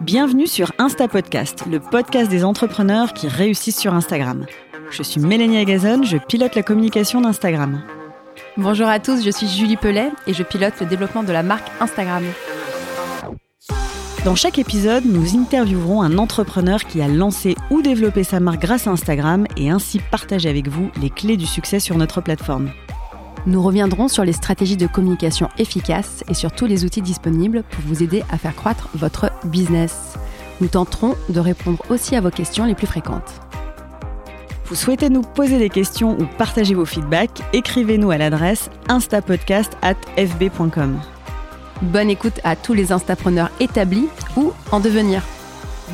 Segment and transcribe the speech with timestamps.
[0.00, 4.46] Bienvenue sur Insta Podcast, le podcast des entrepreneurs qui réussissent sur Instagram.
[4.90, 7.82] Je suis Mélanie Agazon, je pilote la communication d'Instagram.
[8.56, 11.68] Bonjour à tous, je suis Julie Pellet et je pilote le développement de la marque
[11.80, 12.24] Instagram.
[14.24, 18.88] Dans chaque épisode, nous interviewerons un entrepreneur qui a lancé ou développé sa marque grâce
[18.88, 22.70] à Instagram et ainsi partager avec vous les clés du succès sur notre plateforme.
[23.46, 27.82] Nous reviendrons sur les stratégies de communication efficaces et sur tous les outils disponibles pour
[27.86, 30.14] vous aider à faire croître votre business.
[30.60, 33.40] Nous tenterons de répondre aussi à vos questions les plus fréquentes.
[34.66, 41.00] Vous souhaitez nous poser des questions ou partager vos feedbacks Écrivez-nous à l'adresse instapodcast.fb.com.
[41.80, 45.22] Bonne écoute à tous les instapreneurs établis ou en devenir.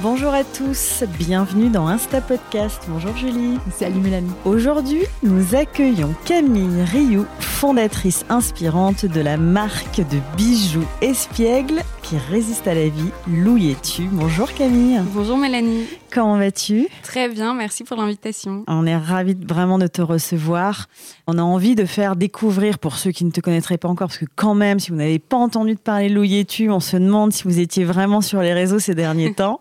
[0.02, 2.82] Bonjour à tous, bienvenue dans Insta Podcast.
[2.88, 3.58] Bonjour Julie.
[3.72, 4.30] Salut Mélanie.
[4.44, 12.68] Aujourd'hui, nous accueillons Camille Rioux, fondatrice inspirante de la marque de bijoux espiègle qui résiste
[12.68, 14.02] à la vie, Louis-tu.
[14.12, 15.00] Bonjour Camille.
[15.14, 15.86] Bonjour Mélanie.
[16.12, 16.86] Comment vas-tu?
[17.02, 18.62] Très bien, merci pour l'invitation.
[18.68, 20.86] On est ravis vraiment de te recevoir.
[21.26, 24.18] On a envie de faire découvrir pour ceux qui ne te connaîtraient pas encore, parce
[24.18, 27.44] que quand même, si vous n'avez pas entendu de parler Louis-tu, on se demande si
[27.44, 29.60] vous étiez vraiment sur les réseaux ces derniers temps.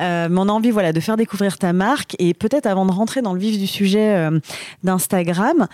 [0.00, 2.16] Euh, mais on a envie voilà, de faire découvrir ta marque.
[2.18, 4.40] Et peut-être avant de rentrer dans le vif du sujet euh,
[4.82, 5.66] d'Instagram,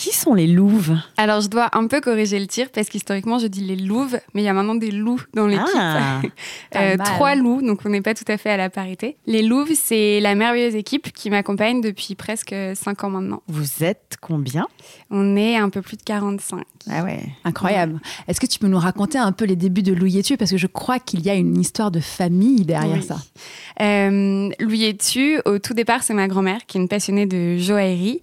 [0.00, 3.46] qui sont les louves Alors, je dois un peu corriger le tir parce qu'historiquement, je
[3.48, 5.66] dis les louves, mais il y a maintenant des loups dans l'équipe.
[5.76, 6.20] Ah,
[6.76, 9.16] Euh, trois loups, donc on n'est pas tout à fait à la parité.
[9.26, 13.42] Les louves, c'est la merveilleuse équipe qui m'accompagne depuis presque cinq ans maintenant.
[13.48, 14.66] Vous êtes combien
[15.10, 16.62] On est un peu plus de 45.
[16.88, 17.20] Ah ouais.
[17.44, 18.00] Incroyable.
[18.28, 20.56] Est-ce que tu peux nous raconter un peu les débuts de Louis Tu Parce que
[20.56, 23.02] je crois qu'il y a une histoire de famille derrière Oui.
[23.02, 23.16] ça.
[23.80, 27.58] Euh, Louis et tu, au tout départ, c'est ma grand-mère qui est une passionnée de
[27.58, 28.20] joaillerie,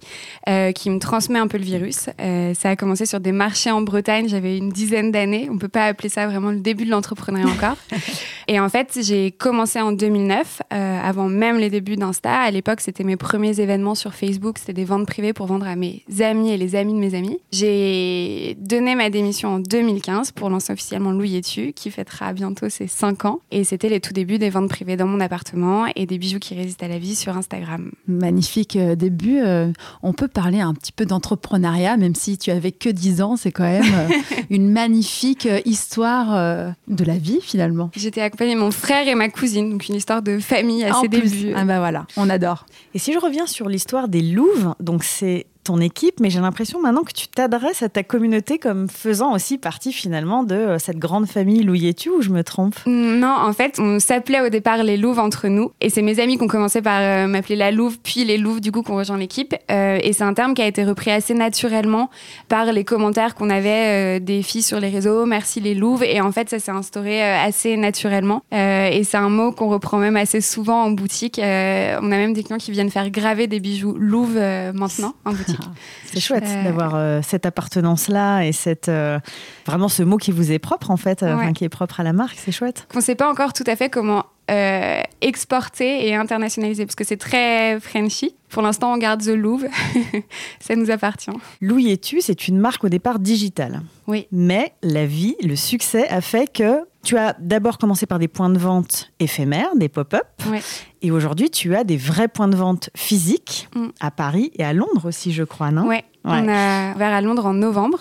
[0.48, 2.10] euh, qui me transmet un peu le virus.
[2.20, 5.48] Euh, ça a commencé sur des marchés en Bretagne, j'avais une dizaine d'années.
[5.50, 7.76] On peut pas appeler ça vraiment le début de l'entrepreneuriat encore.
[8.48, 12.32] et en fait, j'ai commencé en 2009, euh, avant même les débuts d'Insta.
[12.32, 15.76] À l'époque, c'était mes premiers événements sur Facebook, c'était des ventes privées pour vendre à
[15.76, 17.38] mes amis et les amis de mes amis.
[17.52, 22.68] J'ai donné ma démission en 2015 pour lancer officiellement Louis et tu, qui fêtera bientôt
[22.68, 23.40] ses 5 ans.
[23.50, 26.54] Et c'était les tout débuts des ventes privées dans mon appartement et des bijoux qui
[26.54, 27.90] résistent à la vie sur Instagram.
[28.06, 29.40] Magnifique euh, début.
[29.40, 33.36] Euh, on peut parler un petit peu d'entrepreneuriat, même si tu avais que 10 ans.
[33.36, 34.08] C'est quand même euh,
[34.50, 37.90] une magnifique euh, histoire euh, de la vie, finalement.
[37.96, 41.02] J'étais accompagnée de mon frère et ma cousine, donc une histoire de famille à En
[41.02, 41.30] ses plus.
[41.30, 41.52] débuts.
[41.56, 42.66] Ah bah voilà, on adore.
[42.94, 45.46] Et si je reviens sur l'histoire des louves, donc c'est
[45.76, 49.92] équipe, mais j'ai l'impression maintenant que tu t'adresses à ta communauté comme faisant aussi partie
[49.92, 52.76] finalement de euh, cette grande famille Louis-tu ou je me trompe?
[52.86, 55.72] Non, en fait, on s'appelait au départ les Louves entre nous.
[55.80, 58.60] Et c'est mes amis qui ont commencé par euh, m'appeler la Louve, puis les Louves,
[58.60, 59.54] du coup, qui ont rejoint l'équipe.
[59.70, 62.10] Euh, et c'est un terme qui a été repris assez naturellement
[62.48, 65.26] par les commentaires qu'on avait des filles sur les réseaux.
[65.26, 66.02] Merci les Louves.
[66.02, 68.42] Et en fait, ça s'est instauré assez naturellement.
[68.52, 71.38] Et c'est un mot qu'on reprend même assez souvent en boutique.
[71.38, 74.38] On a même des clients qui viennent faire graver des bijoux Louves
[74.74, 75.57] maintenant en boutique.
[76.06, 79.18] C'est chouette Euh, d'avoir euh, cette appartenance-là et cette, euh,
[79.66, 81.52] vraiment ce mot qui vous est propre en fait, euh, Ouais.
[81.52, 82.86] qui est propre à la marque, c'est chouette.
[82.90, 87.04] qu'on ne sait pas encore tout à fait comment euh, exporter et internationaliser, parce que
[87.04, 88.34] c'est très Frenchy.
[88.48, 89.66] Pour l'instant, on garde The Louvre.
[90.60, 91.30] ça nous appartient.
[91.60, 93.82] Louis et tu, c'est une marque au départ digitale.
[94.06, 94.26] Oui.
[94.32, 98.48] Mais la vie, le succès a fait que tu as d'abord commencé par des points
[98.50, 100.26] de vente éphémères, des pop-up.
[100.50, 100.60] Ouais.
[101.02, 103.88] Et aujourd'hui, tu as des vrais points de vente physiques Mm.
[104.00, 105.86] à Paris et à Londres aussi, je crois, non?
[105.86, 106.04] Ouais.
[106.24, 108.00] On a ouvert à Londres en novembre.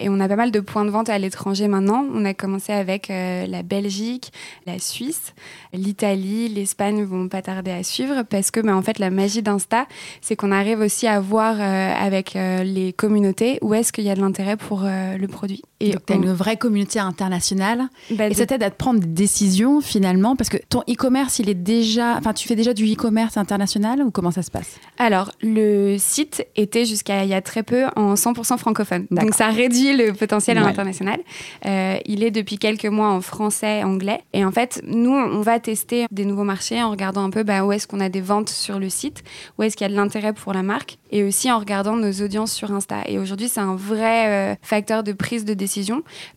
[0.00, 2.06] Et on a pas mal de points de vente à l'étranger maintenant.
[2.12, 4.32] On a commencé avec euh, la Belgique,
[4.66, 5.34] la Suisse,
[5.72, 9.86] l'Italie, l'Espagne vont pas tarder à suivre parce que, bah, en fait, la magie d'Insta,
[10.20, 14.10] c'est qu'on arrive aussi à voir euh, avec euh, les communautés où est-ce qu'il y
[14.10, 15.62] a de l'intérêt pour le produit.
[15.80, 17.88] Et tu as on- une vraie communauté internationale.
[18.10, 21.48] bah, Et ça t'aide à te prendre des décisions finalement parce que ton e-commerce, il
[21.48, 22.16] est déjà.
[22.16, 24.76] Enfin, tu fais déjà du e-commerce international ou comment ça se passe?
[24.98, 29.06] Alors, le site était jusqu'à il y a très peu en 100% francophone.
[29.12, 30.66] Donc, ça réduit le potentiel à Ouais.
[30.68, 31.20] l'international.
[31.66, 34.22] Euh, il est depuis quelques mois en français, anglais.
[34.32, 37.64] Et en fait, nous, on va tester des nouveaux marchés en regardant un peu bah,
[37.64, 39.22] où est-ce qu'on a des ventes sur le site,
[39.58, 42.12] où est-ce qu'il y a de l'intérêt pour la marque, et aussi en regardant nos
[42.24, 42.96] audiences sur Insta.
[43.06, 45.67] Et aujourd'hui, c'est un vrai euh, facteur de prise de décision,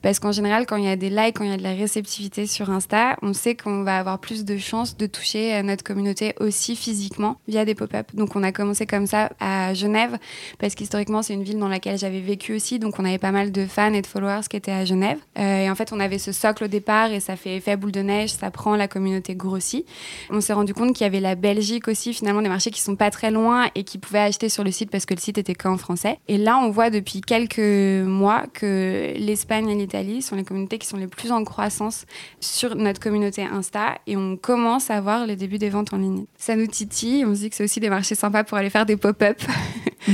[0.01, 1.73] parce qu'en général, quand il y a des likes, quand il y a de la
[1.73, 5.83] réceptivité sur Insta, on sait qu'on va avoir plus de chances de toucher euh, notre
[5.83, 8.07] communauté aussi physiquement via des pop-up.
[8.13, 10.17] Donc, on a commencé comme ça à Genève,
[10.59, 13.51] parce qu'historiquement, c'est une ville dans laquelle j'avais vécu aussi, donc on avait pas mal
[13.51, 15.17] de fans et de followers qui étaient à Genève.
[15.37, 17.91] Euh, et en fait, on avait ce socle au départ, et ça fait effet boule
[17.91, 19.85] de neige, ça prend, la communauté grossit.
[20.29, 22.95] On s'est rendu compte qu'il y avait la Belgique aussi, finalement, des marchés qui sont
[22.95, 25.55] pas très loin et qui pouvaient acheter sur le site parce que le site était
[25.55, 26.19] qu'en français.
[26.27, 30.87] Et là, on voit depuis quelques mois que l'Espagne et l'Italie sont les communautés qui
[30.87, 32.05] sont les plus en croissance
[32.39, 36.25] sur notre communauté Insta et on commence à voir les débuts des ventes en ligne.
[36.37, 38.85] Ça nous titille, on se dit que c'est aussi des marchés sympas pour aller faire
[38.85, 39.37] des pop-up.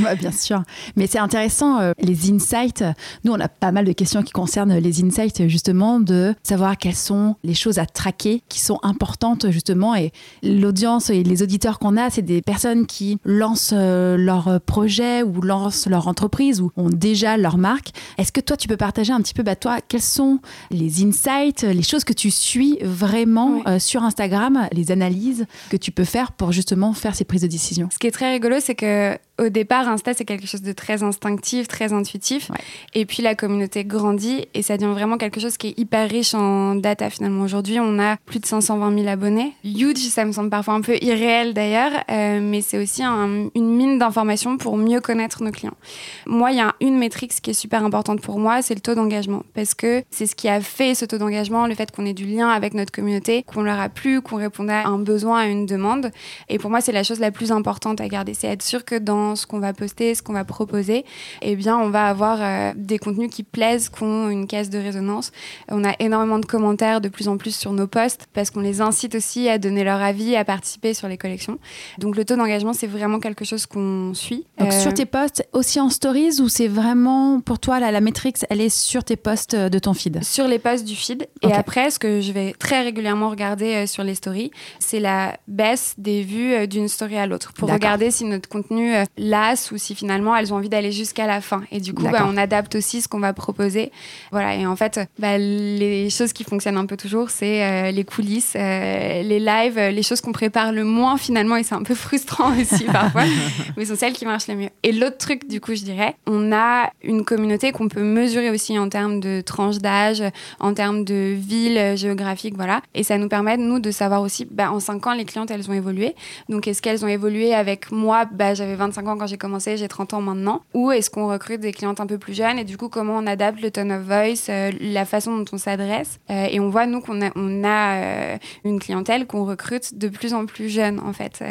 [0.03, 0.63] Ouais, bien sûr.
[0.97, 2.83] Mais c'est intéressant, euh, les insights.
[3.23, 6.93] Nous, on a pas mal de questions qui concernent les insights, justement, de savoir quelles
[6.93, 9.95] sont les choses à traquer qui sont importantes, justement.
[9.95, 10.11] Et
[10.43, 15.39] l'audience et les auditeurs qu'on a, c'est des personnes qui lancent euh, leur projet ou
[15.39, 17.91] lancent leur entreprise ou ont déjà leur marque.
[18.17, 20.39] Est-ce que toi, tu peux partager un petit peu, bah, toi, quels sont
[20.71, 25.91] les insights, les choses que tu suis vraiment euh, sur Instagram, les analyses que tu
[25.91, 27.89] peux faire pour justement faire ces prises de décision?
[27.91, 31.03] Ce qui est très rigolo, c'est que au départ, Insta, c'est quelque chose de très
[31.03, 32.51] instinctif, très intuitif.
[32.93, 36.33] Et puis la communauté grandit et ça devient vraiment quelque chose qui est hyper riche
[36.33, 37.43] en data finalement.
[37.43, 39.53] Aujourd'hui, on a plus de 520 000 abonnés.
[39.63, 43.99] Huge, ça me semble parfois un peu irréel d'ailleurs, euh, mais c'est aussi une mine
[43.99, 45.77] d'informations pour mieux connaître nos clients.
[46.25, 48.95] Moi, il y a une métrique qui est super importante pour moi, c'est le taux
[48.95, 49.43] d'engagement.
[49.53, 52.25] Parce que c'est ce qui a fait ce taux d'engagement, le fait qu'on ait du
[52.25, 55.65] lien avec notre communauté, qu'on leur a plu, qu'on répondait à un besoin, à une
[55.65, 56.11] demande.
[56.49, 58.33] Et pour moi, c'est la chose la plus importante à garder.
[58.33, 61.05] C'est être sûr que dans ce qu'on va poster, ce qu'on va proposer,
[61.41, 64.77] eh bien, on va avoir euh, des contenus qui plaisent, qui ont une caisse de
[64.77, 65.31] résonance.
[65.69, 68.81] On a énormément de commentaires de plus en plus sur nos posts parce qu'on les
[68.81, 71.59] incite aussi à donner leur avis, à participer sur les collections.
[71.97, 74.45] Donc, le taux d'engagement, c'est vraiment quelque chose qu'on suit.
[74.59, 78.37] Donc, sur euh, tes posts, aussi en stories ou c'est vraiment pour toi, la métrique,
[78.49, 80.23] elle est sur tes posts de ton feed?
[80.23, 81.27] Sur les posts du feed.
[81.41, 85.37] Et après, ce que je vais très régulièrement regarder euh, sur les stories, c'est la
[85.47, 89.95] baisse des vues d'une story à l'autre pour regarder si notre contenu lassent ou si
[89.95, 91.63] finalement elles ont envie d'aller jusqu'à la fin.
[91.71, 93.91] Et du coup, bah, on adapte aussi ce qu'on va proposer.
[94.31, 94.55] Voilà.
[94.55, 98.53] Et en fait, bah, les choses qui fonctionnent un peu toujours, c'est euh, les coulisses,
[98.55, 101.55] euh, les lives, les choses qu'on prépare le moins finalement.
[101.55, 103.23] Et c'est un peu frustrant aussi parfois,
[103.77, 104.69] mais sont celles qui marchent le mieux.
[104.83, 108.77] Et l'autre truc, du coup, je dirais, on a une communauté qu'on peut mesurer aussi
[108.77, 110.23] en termes de tranche d'âge,
[110.59, 112.81] en termes de ville géographique, voilà.
[112.93, 115.69] Et ça nous permet, nous, de savoir aussi, bah, en 5 ans, les clientes, elles
[115.69, 116.15] ont évolué.
[116.49, 118.25] Donc, est-ce qu'elles ont évolué avec moi?
[118.25, 121.61] Bah, J'avais 25 ans quand j'ai commencé, j'ai 30 ans maintenant Ou est-ce qu'on recrute
[121.61, 122.59] des clientes un peu plus jeunes?
[122.59, 125.57] Et du coup, comment on adapte le tone of voice, euh, la façon dont on
[125.57, 126.19] s'adresse?
[126.29, 130.07] Euh, Et on voit, nous, qu'on a, on a euh, une clientèle qu'on recrute de
[130.07, 131.43] plus en plus jeune, en fait.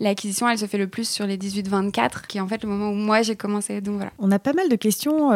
[0.00, 2.90] L'acquisition, elle se fait le plus sur les 18-24, qui est en fait le moment
[2.90, 3.80] où moi j'ai commencé.
[3.80, 4.12] Donc voilà.
[4.18, 5.28] On a pas mal de questions.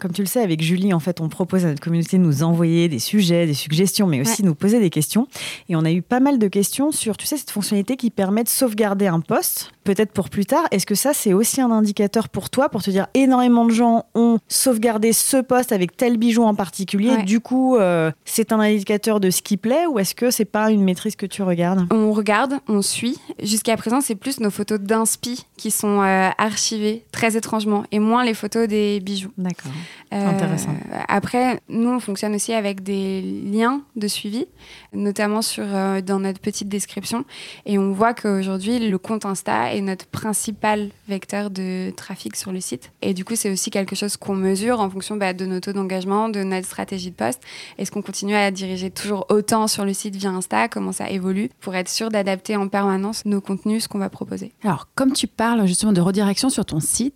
[0.00, 2.42] comme tu le sais, avec Julie, en fait, on propose à notre communauté de nous
[2.42, 5.26] envoyer des sujets, des suggestions, mais aussi nous poser des questions.
[5.68, 8.44] Et on a eu pas mal de questions sur, tu sais, cette fonctionnalité qui permet
[8.44, 10.64] de sauvegarder un poste, peut-être pour plus tard.
[10.70, 14.06] Est-ce que ça, c'est aussi un indicateur pour toi pour te dire énormément de gens
[14.14, 17.22] ont sauvegardé ce poste avec tel bijou en particulier.
[17.24, 20.70] Du coup, euh, c'est un indicateur de ce qui plaît ou est-ce que c'est pas
[20.70, 21.86] une maîtrise que tu regardes?
[21.92, 23.18] On regarde, on suit.
[23.42, 28.22] Jusqu'à présent, c'est plus nos photos d'inspi qui sont euh, archivées très étrangement et moins
[28.22, 29.30] les photos des bijoux.
[29.38, 29.72] D'accord.
[30.12, 30.74] Euh, Intéressant.
[31.08, 34.44] Après, nous, on fonctionne aussi avec des liens de suivi,
[34.92, 35.64] notamment sur,
[36.04, 37.24] dans notre petite description.
[37.64, 42.60] Et on voit qu'aujourd'hui, le compte Insta est notre principal vecteur de trafic sur le
[42.60, 42.92] site.
[43.00, 45.72] Et du coup, c'est aussi quelque chose qu'on mesure en fonction bah, de nos taux
[45.72, 47.40] d'engagement, de notre stratégie de poste.
[47.78, 50.68] Est-ce qu'on continue à diriger toujours autant sur le site via Insta?
[50.68, 51.48] Comment ça évolue?
[51.60, 54.52] Pour être sûr d'adapter en permanence nos contenus, ce qu'on va proposer.
[54.62, 57.13] Alors, comme tu parles justement de redirection sur ton site,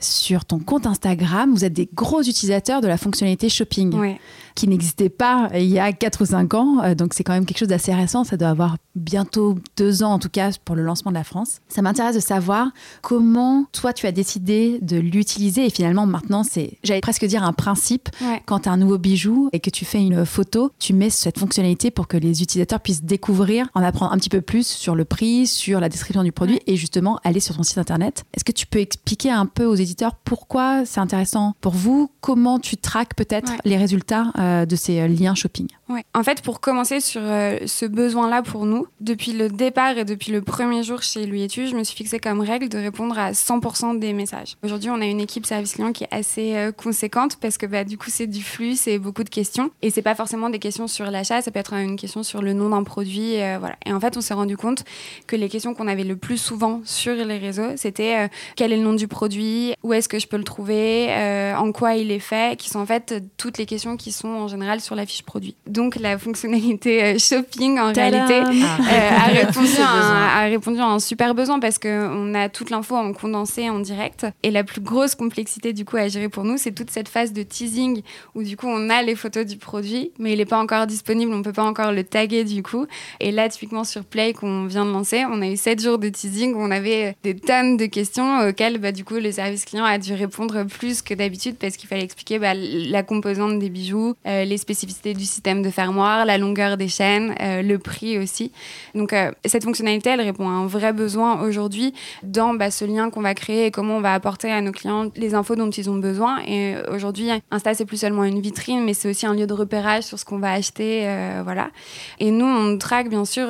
[0.00, 4.16] sur ton compte Instagram, vous êtes des gros utilisateurs de la fonctionnalité shopping,
[4.58, 6.82] qui n'existait pas il y a 4 ou 5 ans.
[6.82, 8.24] Euh, donc c'est quand même quelque chose d'assez récent.
[8.24, 11.60] Ça doit avoir bientôt 2 ans en tout cas pour le lancement de la France.
[11.68, 12.68] Ça m'intéresse de savoir
[13.00, 15.66] comment toi tu as décidé de l'utiliser.
[15.66, 18.08] Et finalement maintenant c'est, j'allais presque dire un principe.
[18.46, 21.38] Quand tu as un nouveau bijou et que tu fais une photo, tu mets cette
[21.38, 25.04] fonctionnalité pour que les utilisateurs puissent découvrir, en apprendre un petit peu plus sur le
[25.04, 28.24] prix, sur la description du produit et justement aller sur ton site internet.
[28.34, 29.76] Est-ce que tu peux expliquer un peu aux
[30.24, 35.08] pourquoi c'est intéressant pour vous, comment tu traques peut-être les résultats euh, de ces euh,
[35.08, 35.68] liens shopping.
[36.14, 40.32] En fait, pour commencer sur euh, ce besoin-là pour nous, depuis le départ et depuis
[40.32, 43.32] le premier jour chez Louis et je me suis fixé comme règle de répondre à
[43.32, 44.56] 100% des messages.
[44.62, 47.96] Aujourd'hui, on a une équipe service client qui est assez conséquente parce que bah, du
[47.96, 51.10] coup, c'est du flux, c'est beaucoup de questions et c'est pas forcément des questions sur
[51.10, 53.76] l'achat, ça peut être une question sur le nom d'un produit, voilà.
[53.86, 54.84] Et en fait, on s'est rendu compte
[55.26, 58.82] que les questions qu'on avait le plus souvent sur les réseaux, c'était quel est le
[58.82, 62.18] nom du produit, où est-ce que je peux le trouver, euh, en quoi il est
[62.18, 65.22] fait, qui sont en fait toutes les questions qui sont en général sur la fiche
[65.22, 65.54] produit.
[65.66, 70.98] Donc la fonctionnalité euh, shopping en réalité euh, a, répondu à, a, répondu à, un
[70.98, 74.26] super besoin parce qu'on a toute l'info en condensé en direct.
[74.42, 77.32] Et la plus grosse complexité du coup à gérer pour nous, c'est toute cette phase
[77.32, 78.02] de teasing
[78.34, 81.32] où du coup on a les photos du produit, mais il n'est pas encore disponible,
[81.32, 82.86] on peut pas encore le taguer du coup.
[83.20, 86.08] Et là typiquement sur Play qu'on vient de lancer, on a eu 7 jours de
[86.08, 89.84] teasing où on avait des tonnes de questions auxquelles bah, du coup les services client
[89.84, 94.14] a dû répondre plus que d'habitude parce qu'il fallait expliquer bah, la composante des bijoux,
[94.26, 98.50] euh, les spécificités du système de fermoir, la longueur des chaînes, euh, le prix aussi.
[98.94, 101.94] Donc euh, cette fonctionnalité, elle répond à un vrai besoin aujourd'hui
[102.24, 105.10] dans bah, ce lien qu'on va créer et comment on va apporter à nos clients
[105.14, 106.40] les infos dont ils ont besoin.
[106.46, 110.02] Et aujourd'hui, Insta, c'est plus seulement une vitrine, mais c'est aussi un lieu de repérage
[110.02, 111.08] sur ce qu'on va acheter.
[111.44, 111.70] voilà.
[112.18, 113.48] Et nous, on traque bien sûr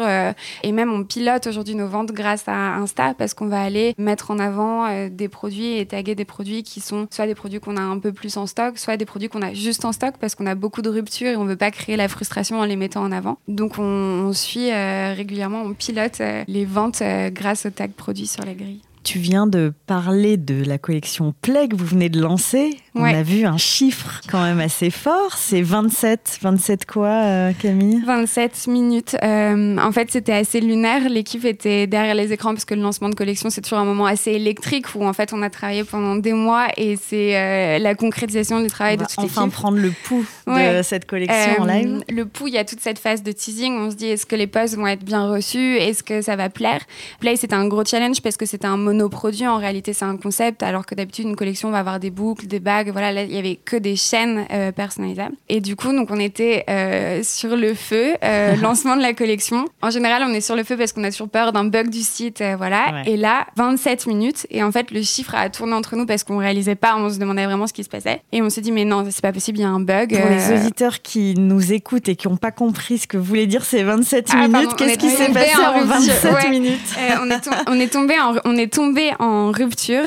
[0.62, 4.30] et même on pilote aujourd'hui nos ventes grâce à Insta parce qu'on va aller mettre
[4.30, 7.82] en avant des produits et taguer des produits qui sont soit des produits qu'on a
[7.82, 10.46] un peu plus en stock, soit des produits qu'on a juste en stock parce qu'on
[10.46, 13.12] a beaucoup de ruptures et on veut pas créer la frustration en les mettant en
[13.12, 13.38] avant.
[13.48, 18.26] Donc on, suit euh, régulièrement, on pilote euh, les ventes euh, grâce aux tags produits
[18.26, 18.82] sur la grille.
[19.04, 22.76] Tu viens de parler de la collection Play que vous venez de lancer.
[22.98, 25.34] On a vu un chiffre quand même assez fort.
[25.36, 26.38] C'est 27.
[26.42, 28.02] 27 quoi, euh, Camille?
[28.04, 29.16] 27 minutes.
[29.22, 31.08] Euh, en fait, c'était assez lunaire.
[31.08, 34.06] L'équipe était derrière les écrans parce que le lancement de collection, c'est toujours un moment
[34.06, 37.94] assez électrique où en fait on a travaillé pendant des mois et c'est euh, la
[37.94, 39.38] concrétisation du travail de toute l'équipe.
[39.38, 42.02] Enfin, prendre le pouls de cette collection en live.
[42.08, 43.74] Le pouls, il y a toute cette phase de teasing.
[43.78, 45.76] On se dit est-ce que les posts vont être bien reçus?
[45.76, 46.80] Est-ce que ça va plaire?
[47.20, 49.46] Play, c'était un gros challenge parce que c'était un monoproduit.
[49.46, 52.60] En réalité, c'est un concept alors que d'habitude une collection va avoir des boucles, des
[52.60, 55.34] bagues voilà, il y avait que des chaînes euh, personnalisables.
[55.48, 59.64] Et du coup, donc on était euh, sur le feu, euh, lancement de la collection.
[59.82, 62.00] En général, on est sur le feu parce qu'on a toujours peur d'un bug du
[62.00, 63.02] site, voilà.
[63.06, 64.46] Et là, 27 minutes.
[64.50, 67.18] Et en fait, le chiffre a tourné entre nous parce qu'on réalisait pas, on se
[67.18, 68.22] demandait vraiment ce qui se passait.
[68.32, 70.18] Et on s'est dit, mais non, c'est pas possible, il y a un bug.
[70.18, 73.64] Pour les auditeurs qui nous écoutent et qui n'ont pas compris ce que voulait dire
[73.64, 76.78] ces 27 ah, minutes, qu'est-ce qui s'est passé en, 27 minutes
[77.20, 80.04] on, est on, est tombé en, on est tombé en rupture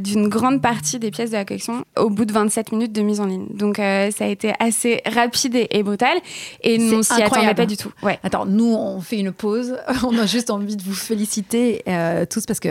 [0.00, 3.20] d'une grande partie des pièces de la collection au bout de 27 minutes de mise
[3.20, 3.46] en ligne.
[3.50, 6.18] Donc euh, ça a été assez rapide et, brutal.
[6.62, 7.92] Et nous, on s'y attendait pas du tout.
[8.02, 8.18] Ouais.
[8.22, 9.76] Attends, nous, on fait une pause.
[10.02, 12.70] on a juste envie de vous féliciter euh, tous parce que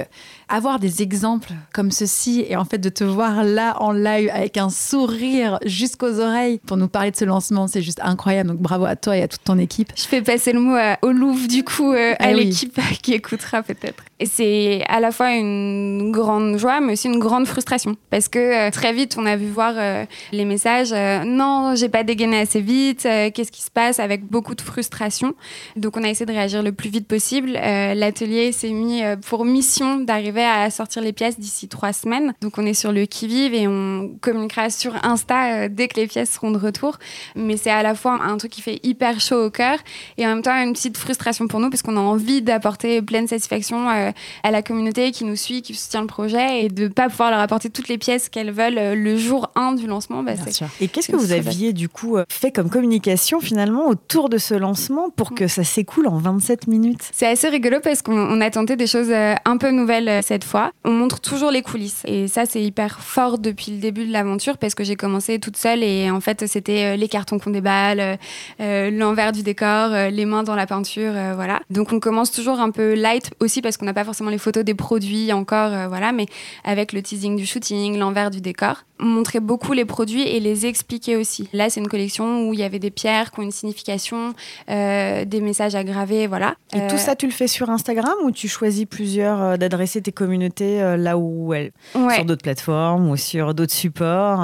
[0.51, 4.57] avoir des exemples comme ceci et en fait de te voir là en live avec
[4.57, 8.49] un sourire jusqu'aux oreilles pour nous parler de ce lancement, c'est juste incroyable.
[8.49, 9.91] Donc bravo à toi et à toute ton équipe.
[9.95, 13.63] Je fais passer le mot au Louvre du coup euh, à eh l'équipe qui écoutera
[13.63, 14.03] peut-être.
[14.19, 18.69] Et c'est à la fois une grande joie mais aussi une grande frustration parce que
[18.69, 22.61] très vite on a vu voir euh, les messages euh, non, j'ai pas dégainé assez
[22.61, 25.33] vite, euh, qu'est-ce qui se passe avec beaucoup de frustration.
[25.75, 27.51] Donc on a essayé de réagir le plus vite possible.
[27.51, 32.33] L'atelier s'est mis pour mission d'arriver à sortir les pièces d'ici trois semaines.
[32.41, 36.31] Donc on est sur le qui-vive et on communiquera sur Insta dès que les pièces
[36.31, 36.97] seront de retour.
[37.35, 39.77] Mais c'est à la fois un truc qui fait hyper chaud au cœur
[40.17, 43.27] et en même temps une petite frustration pour nous parce qu'on a envie d'apporter pleine
[43.27, 47.31] satisfaction à la communauté qui nous suit, qui soutient le projet et de pas pouvoir
[47.31, 50.23] leur apporter toutes les pièces qu'elles veulent le jour 1 du lancement.
[50.23, 50.33] Bah,
[50.79, 54.53] et qu'est-ce que vous aviez du coup euh, fait comme communication finalement autour de ce
[54.53, 57.01] lancement pour que ça s'écoule en 27 minutes?
[57.13, 60.45] C'est assez rigolo parce qu'on a tenté des choses euh, un peu nouvelles euh, cette
[60.45, 60.71] fois.
[60.85, 64.57] On montre toujours les coulisses et ça c'est hyper fort depuis le début de l'aventure
[64.57, 68.17] parce que j'ai commencé toute seule et en fait c'était les cartons qu'on déballe,
[68.57, 71.59] l'envers du décor, les mains dans la peinture, voilà.
[71.69, 74.63] Donc on commence toujours un peu light aussi parce qu'on n'a pas forcément les photos
[74.63, 76.27] des produits encore, voilà, mais
[76.63, 81.17] avec le teasing du shooting, l'envers du décor montrer beaucoup les produits et les expliquer
[81.17, 81.49] aussi.
[81.53, 84.33] Là, c'est une collection où il y avait des pierres qui ont une signification,
[84.69, 86.55] euh, des messages à graver, voilà.
[86.73, 90.01] Et tout euh, ça, tu le fais sur Instagram ou tu choisis plusieurs euh, d'adresser
[90.01, 91.71] tes communautés là où elles
[92.13, 94.39] sur d'autres plateformes ou sur d'autres supports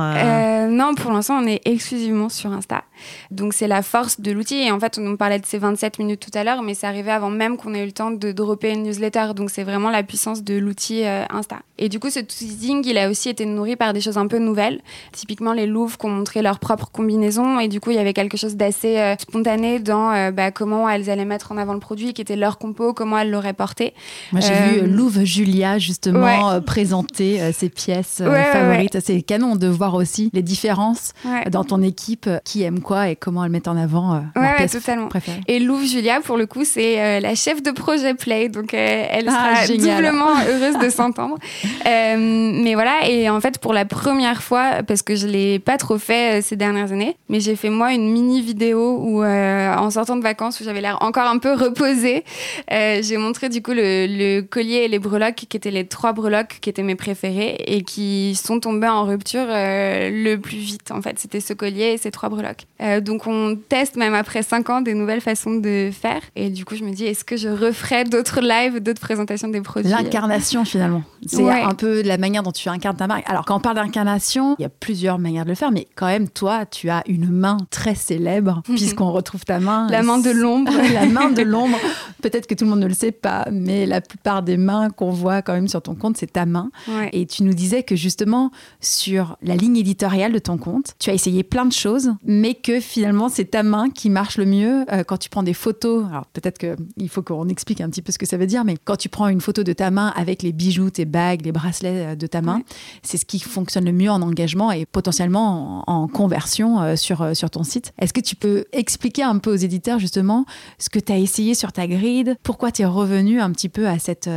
[0.70, 2.84] Non, pour l'instant, on est exclusivement sur Insta.
[3.32, 4.56] Donc c'est la force de l'outil.
[4.56, 7.12] Et en fait, on parlait de ces 27 minutes tout à l'heure, mais c'est arrivé
[7.12, 9.34] avant même qu'on ait eu le temps de dropper une newsletter.
[9.36, 11.58] Donc c'est vraiment la puissance de l'outil Insta.
[11.78, 14.40] Et du coup, ce teasing, il a aussi été nourri par des choses un peu
[14.48, 14.82] nouvelles.
[15.12, 17.60] Typiquement, les Louvres qui ont montré leur propre combinaison.
[17.60, 20.89] Et du coup, il y avait quelque chose d'assez euh, spontané dans euh, bah, comment
[20.89, 23.94] elles allaient mettre en avant le produit, qui était leur compo, comment elles l'auraient porté.
[24.32, 29.00] Moi, j'ai vu euh, Louvre Julia, justement, présenter ses pièces favorites.
[29.04, 31.13] C'est canon de voir aussi les différences
[31.51, 35.08] dans ton équipe, qui aime quoi et comment elles mettent en avant leurs pièces totalement.
[35.08, 35.42] préférées.
[35.48, 38.50] Et Louvre Julia, pour le coup, c'est la chef de projet Play.
[38.50, 41.38] Donc, elle ah, sera doublement heureuse de s'entendre.
[41.86, 45.98] mais voilà, et en fait, pour la première fois, parce que je l'ai pas trop
[45.98, 49.89] fait euh, ces dernières années, mais j'ai fait moi une mini vidéo où, euh, en
[49.89, 52.24] sortant de vacances, où j'avais l'air encore un peu reposée,
[52.72, 56.60] euh, j'ai montré du coup le, collier et les breloques, qui étaient les trois breloques
[56.62, 60.91] qui étaient mes préférés et qui sont tombés en rupture le plus vite.
[60.91, 62.65] En fait, c'était ce collier et ces trois breloques.
[63.01, 66.22] donc on teste même après cinq ans des nouvelles façons de faire.
[66.36, 69.62] Et du coup, je me dis, est-ce que je referai d'autres lives, d'autres présentations des
[69.62, 69.91] produits?
[69.91, 71.03] L'incarnation finalement.
[71.25, 73.29] C'est un peu la manière dont tu incarnes ta marque.
[73.29, 74.17] Alors quand on parle d'incarnation
[74.60, 77.30] Il y a plusieurs manières de le faire, mais quand même, toi, tu as une
[77.30, 79.88] main très célèbre, puisqu'on retrouve ta main.
[79.90, 80.72] La main de l'ombre.
[80.94, 81.78] la main de l'ombre.
[82.22, 85.12] Peut-être que tout le monde ne le sait pas, mais la plupart des mains qu'on
[85.12, 86.70] voit quand même sur ton compte, c'est ta main.
[87.14, 91.14] Et tu nous disais que justement, sur la ligne éditoriale de ton compte, tu as
[91.14, 95.04] essayé plein de choses, mais que finalement, c'est ta main qui marche le mieux euh,
[95.04, 96.06] quand tu prends des photos.
[96.10, 98.78] Alors peut-être qu'il faut qu'on explique un petit peu ce que ça veut dire, mais
[98.84, 102.14] quand tu prends une photo de ta main avec les bijoux, tes bagues, les bracelets
[102.14, 102.62] euh, de ta main,
[103.04, 107.50] c'est ce qui fonctionne le mieux en engagement et potentiellement en, conversion euh, sur, sur
[107.50, 107.94] ton site.
[108.00, 110.46] Est-ce que tu peux expliquer un peu aux éditeurs justement
[110.78, 113.88] ce que tu as essayé sur ta grid, pourquoi tu es revenu un petit peu
[113.88, 114.30] à cette,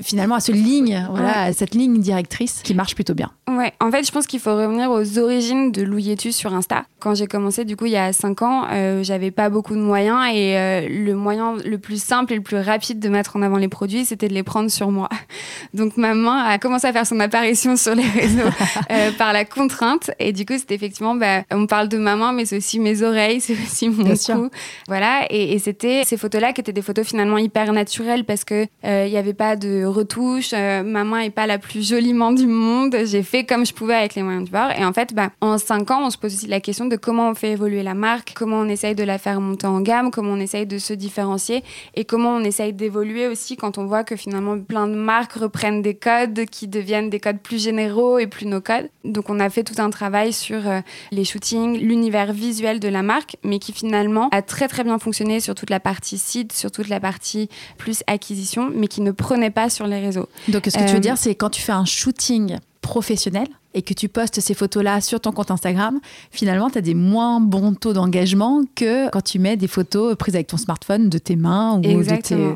[0.00, 3.30] finalement, à ce ligne, voilà, à cette ligne directrice qui marche plutôt bien?
[3.48, 6.84] Ouais, en fait, je pense qu'il faut revenir aux origines de Louietu sur Insta.
[6.98, 9.80] Quand j'ai commencé, du coup, il y a 5 ans, euh, j'avais pas beaucoup de
[9.80, 13.42] moyens et euh, le moyen le plus simple et le plus rapide de mettre en
[13.42, 15.08] avant les produits, c'était de les prendre sur moi.
[15.74, 18.50] Donc ma main a commencé à faire son apparition sur les réseaux
[18.90, 22.32] euh, par la contrainte et du coup, c'est effectivement, bah, on parle de ma main,
[22.32, 24.50] mais c'est aussi mes oreilles, c'est aussi mon cou.
[24.88, 28.66] Voilà, et, et c'était ces photos-là qui étaient des photos finalement hyper naturelles parce que
[28.84, 30.52] il n'y avait pas de retouche.
[30.52, 32.96] ma main est pas la plus joliment du monde.
[33.04, 34.70] J'ai fait comme je pouvais avec les moyens du bord.
[34.76, 37.30] Et en fait, bah, en 5 ans, on se pose aussi la question de comment
[37.30, 40.32] on fait évoluer la marque, comment on essaye de la faire monter en gamme, comment
[40.32, 41.62] on essaye de se différencier
[41.94, 45.82] et comment on essaye d'évoluer aussi quand on voit que finalement plein de marques reprennent
[45.82, 48.88] des codes qui deviennent des codes plus généraux et plus nos codes.
[49.06, 53.02] Donc on a fait tout un travail sur euh, les shootings, l'univers visuel de la
[53.02, 56.70] marque, mais qui finalement a très très bien fonctionné sur toute la partie site, sur
[56.70, 57.48] toute la partie
[57.78, 60.28] plus acquisition, mais qui ne prenait pas sur les réseaux.
[60.48, 63.82] Donc ce que tu veux euh, dire, c'est quand tu fais un shooting professionnel, et
[63.82, 67.74] que tu postes ces photos-là sur ton compte Instagram, finalement, tu as des moins bons
[67.74, 71.78] taux d'engagement que quand tu mets des photos prises avec ton smartphone de tes mains
[71.84, 72.02] ou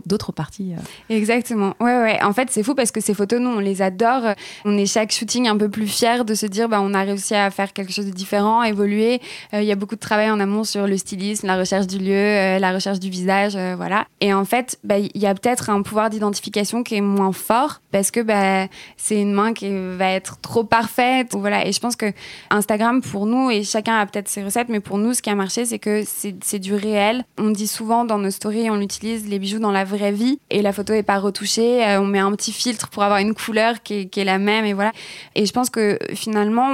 [0.06, 0.72] d'autres parties.
[0.72, 1.14] Euh.
[1.14, 1.74] Exactement.
[1.78, 2.22] Ouais, ouais.
[2.22, 4.34] En fait, c'est fou parce que ces photos, nous, on les adore.
[4.64, 7.34] On est chaque shooting un peu plus fiers de se dire, bah, on a réussi
[7.34, 9.20] à faire quelque chose de différent, évoluer.
[9.52, 11.98] Euh, il y a beaucoup de travail en amont sur le stylisme, la recherche du
[11.98, 14.06] lieu, euh, la recherche du visage, voilà.
[14.22, 17.82] Et en fait, bah, il y a peut-être un pouvoir d'identification qui est moins fort
[17.92, 21.66] parce que bah, c'est une main qui va être trop parfaite voilà.
[21.66, 22.12] Et je pense que
[22.50, 25.34] Instagram, pour nous, et chacun a peut-être ses recettes, mais pour nous, ce qui a
[25.34, 27.24] marché, c'est que c'est du réel.
[27.38, 30.62] On dit souvent dans nos stories, on utilise les bijoux dans la vraie vie et
[30.62, 31.86] la photo est pas retouchée.
[31.86, 34.72] Euh, on met un petit filtre pour avoir une couleur qui est, la même et
[34.72, 34.92] voilà.
[35.34, 36.68] Et je pense que finalement,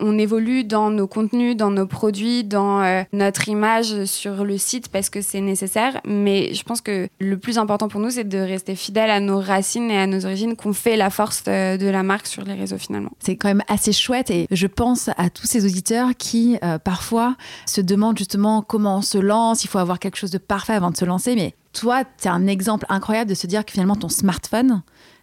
[0.00, 4.88] on, évolue dans nos contenus, dans nos produits, dans euh, notre image sur le site
[4.88, 6.00] parce que c'est nécessaire.
[6.06, 9.40] Mais je pense que le plus important pour nous, c'est de rester fidèle à nos
[9.40, 12.54] racines et à nos origines qu'on fait la force de, de la marque sur les
[12.54, 13.10] réseaux finalement.
[13.18, 17.36] C'est quand même assez chouette et je pense à tous ces auditeurs qui euh, parfois
[17.66, 20.90] se demandent justement comment on se lance, il faut avoir quelque chose de parfait avant
[20.90, 24.08] de se lancer, mais toi, tu un exemple incroyable de se dire que finalement ton
[24.08, 24.82] smartphone,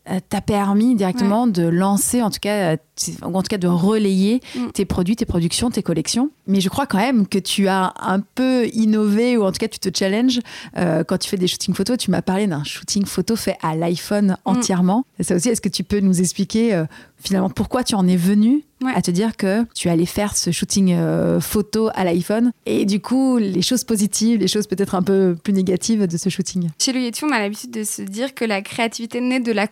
[0.10, 2.78] euh, t'a permis directement de lancer, en tout cas, euh,
[3.22, 4.72] en tout cas de relayer mm.
[4.74, 6.30] tes produits, tes productions, tes collections.
[6.48, 9.68] Mais je crois quand même que tu as un peu innové, ou en tout cas
[9.68, 10.40] tu te challenges
[10.78, 11.98] euh, quand tu fais des shootings photos.
[11.98, 14.38] Tu m'as parlé d'un shooting photo fait à l'iPhone mm.
[14.46, 15.06] entièrement.
[15.20, 16.84] ça aussi, est-ce que tu peux nous expliquer
[17.20, 18.64] finalement pourquoi tu en es venu
[18.96, 20.98] à te dire que tu allais faire ce shooting
[21.40, 25.54] photo à l'iPhone et du coup les choses positives, les choses peut-être un peu plus
[25.54, 26.70] négatives de ce shooting?
[26.80, 29.68] Chez le Yeti, on a l'habitude de se dire que la créativité naît de la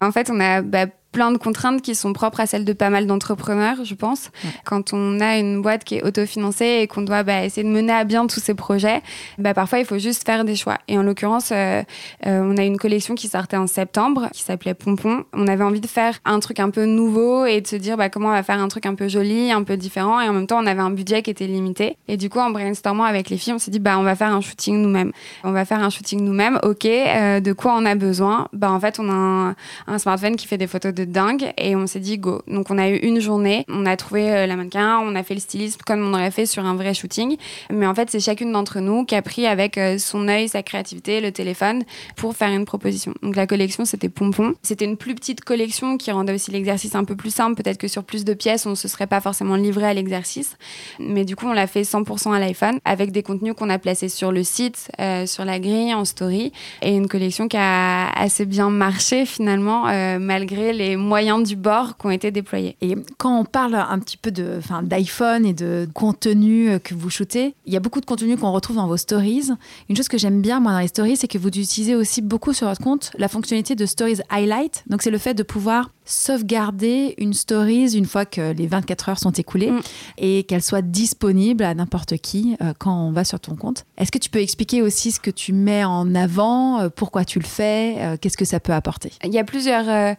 [0.00, 2.90] en fait, on a bah, plein de contraintes qui sont propres à celles de pas
[2.90, 4.30] mal d'entrepreneurs, je pense.
[4.64, 7.92] Quand on a une boîte qui est autofinancée et qu'on doit bah, essayer de mener
[7.92, 9.02] à bien tous ces projets,
[9.38, 10.78] bah, parfois il faut juste faire des choix.
[10.88, 11.82] Et en l'occurrence, euh,
[12.26, 15.24] euh, on a une collection qui sortait en septembre, qui s'appelait Pompon.
[15.32, 18.08] On avait envie de faire un truc un peu nouveau et de se dire bah,
[18.08, 20.20] comment on va faire un truc un peu joli, un peu différent.
[20.20, 21.96] Et en même temps, on avait un budget qui était limité.
[22.08, 24.32] Et du coup, en brainstormant avec les filles, on s'est dit bah, on va faire
[24.32, 25.12] un shooting nous-mêmes.
[25.44, 26.58] On va faire un shooting nous-mêmes.
[26.62, 28.48] Ok, euh, de quoi on a besoin?
[28.52, 31.76] Bah, En fait, on a un, un smartphone qui fait des photos de dingue et
[31.76, 32.42] on s'est dit go.
[32.46, 35.34] Donc on a eu une journée, on a trouvé euh, la mannequin, on a fait
[35.34, 37.36] le stylisme comme on aurait fait sur un vrai shooting.
[37.70, 40.62] Mais en fait, c'est chacune d'entre nous qui a pris avec euh, son œil, sa
[40.62, 41.84] créativité, le téléphone
[42.16, 43.14] pour faire une proposition.
[43.22, 44.54] Donc la collection, c'était Pompon.
[44.62, 47.60] C'était une plus petite collection qui rendait aussi l'exercice un peu plus simple.
[47.60, 50.56] Peut-être que sur plus de pièces, on ne se serait pas forcément livré à l'exercice.
[50.98, 54.08] Mais du coup, on l'a fait 100% à l'iPhone avec des contenus qu'on a placés
[54.08, 56.52] sur le site, euh, sur la grille, en story.
[56.82, 59.84] Et une collection qui a assez bien marché finalement,
[60.18, 62.76] malgré les moyens du bord qui ont été déployés.
[62.80, 67.72] Et quand on parle un petit peu d'iPhone et de contenu que vous shootez, il
[67.72, 69.50] y a beaucoup de contenu qu'on retrouve dans vos stories.
[69.88, 72.52] Une chose que j'aime bien, moi, dans les stories, c'est que vous utilisez aussi beaucoup
[72.52, 74.84] sur votre compte la fonctionnalité de Stories Highlight.
[74.88, 79.18] Donc, c'est le fait de pouvoir sauvegarder une stories une fois que les 24 heures
[79.18, 79.80] sont écoulées mm.
[80.18, 83.84] et qu'elle soit disponible à n'importe qui euh, quand on va sur ton compte.
[83.96, 87.38] Est-ce que tu peux expliquer aussi ce que tu mets en avant, euh, pourquoi tu
[87.38, 89.12] le fais, euh, qu'est-ce que ça peut apporter?
[89.24, 90.16] Il y a plusieurs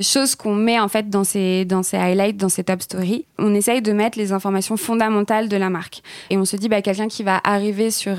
[0.00, 3.26] choses qu'on met en fait dans ces, dans ces highlights, dans ces top stories.
[3.38, 6.02] On essaye de mettre les informations fondamentales de la marque.
[6.30, 8.16] Et on se dit, bah, quelqu'un qui va arriver sur,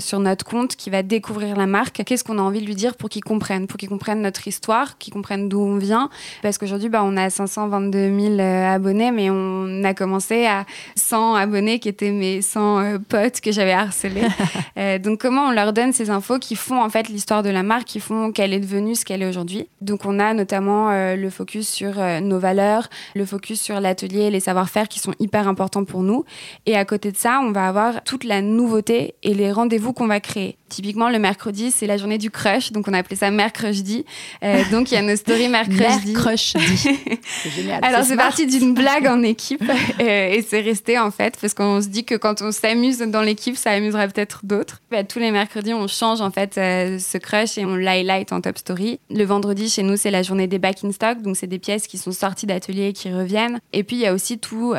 [0.00, 2.96] sur notre compte, qui va découvrir la marque, qu'est-ce qu'on a envie de lui dire
[2.96, 6.10] pour qu'il comprenne, pour qu'il comprenne notre histoire, qu'il comprenne d'où on vient.
[6.50, 11.78] Parce qu'aujourd'hui, bah, on a 522 000 abonnés, mais on a commencé à 100 abonnés
[11.78, 14.26] qui étaient mes 100 euh, potes que j'avais harcelés.
[14.78, 17.62] Euh, donc comment on leur donne ces infos qui font en fait l'histoire de la
[17.62, 19.68] marque, qui font qu'elle est devenue ce qu'elle est aujourd'hui?
[19.82, 24.40] Donc on a notamment euh, le focus sur nos valeurs, le focus sur l'atelier, les
[24.40, 26.24] savoir-faire qui sont hyper importants pour nous.
[26.66, 30.06] Et à côté de ça, on va avoir toute la nouveauté et les rendez-vous qu'on
[30.06, 30.56] va créer.
[30.70, 34.04] Typiquement, le mercredi, c'est la journée du crush, donc on a appelé ça mercredi.
[34.44, 35.78] Euh, donc il y a nos stories mercredi.
[35.80, 36.12] Mercredi.
[37.56, 37.84] génial.
[37.84, 39.62] Alors c'est parti d'une blague en équipe
[40.00, 43.22] euh, et c'est resté en fait parce qu'on se dit que quand on s'amuse dans
[43.22, 44.80] l'équipe, ça amusera peut-être d'autres.
[44.90, 48.40] Bah, tous les mercredis, on change en fait euh, ce crush et on l'highlight en
[48.40, 49.00] top story.
[49.10, 51.86] Le vendredi, chez nous, c'est la journée des back in stock, donc c'est des pièces
[51.86, 53.60] qui sont sorties d'atelier et qui reviennent.
[53.72, 54.74] Et puis il y a aussi tout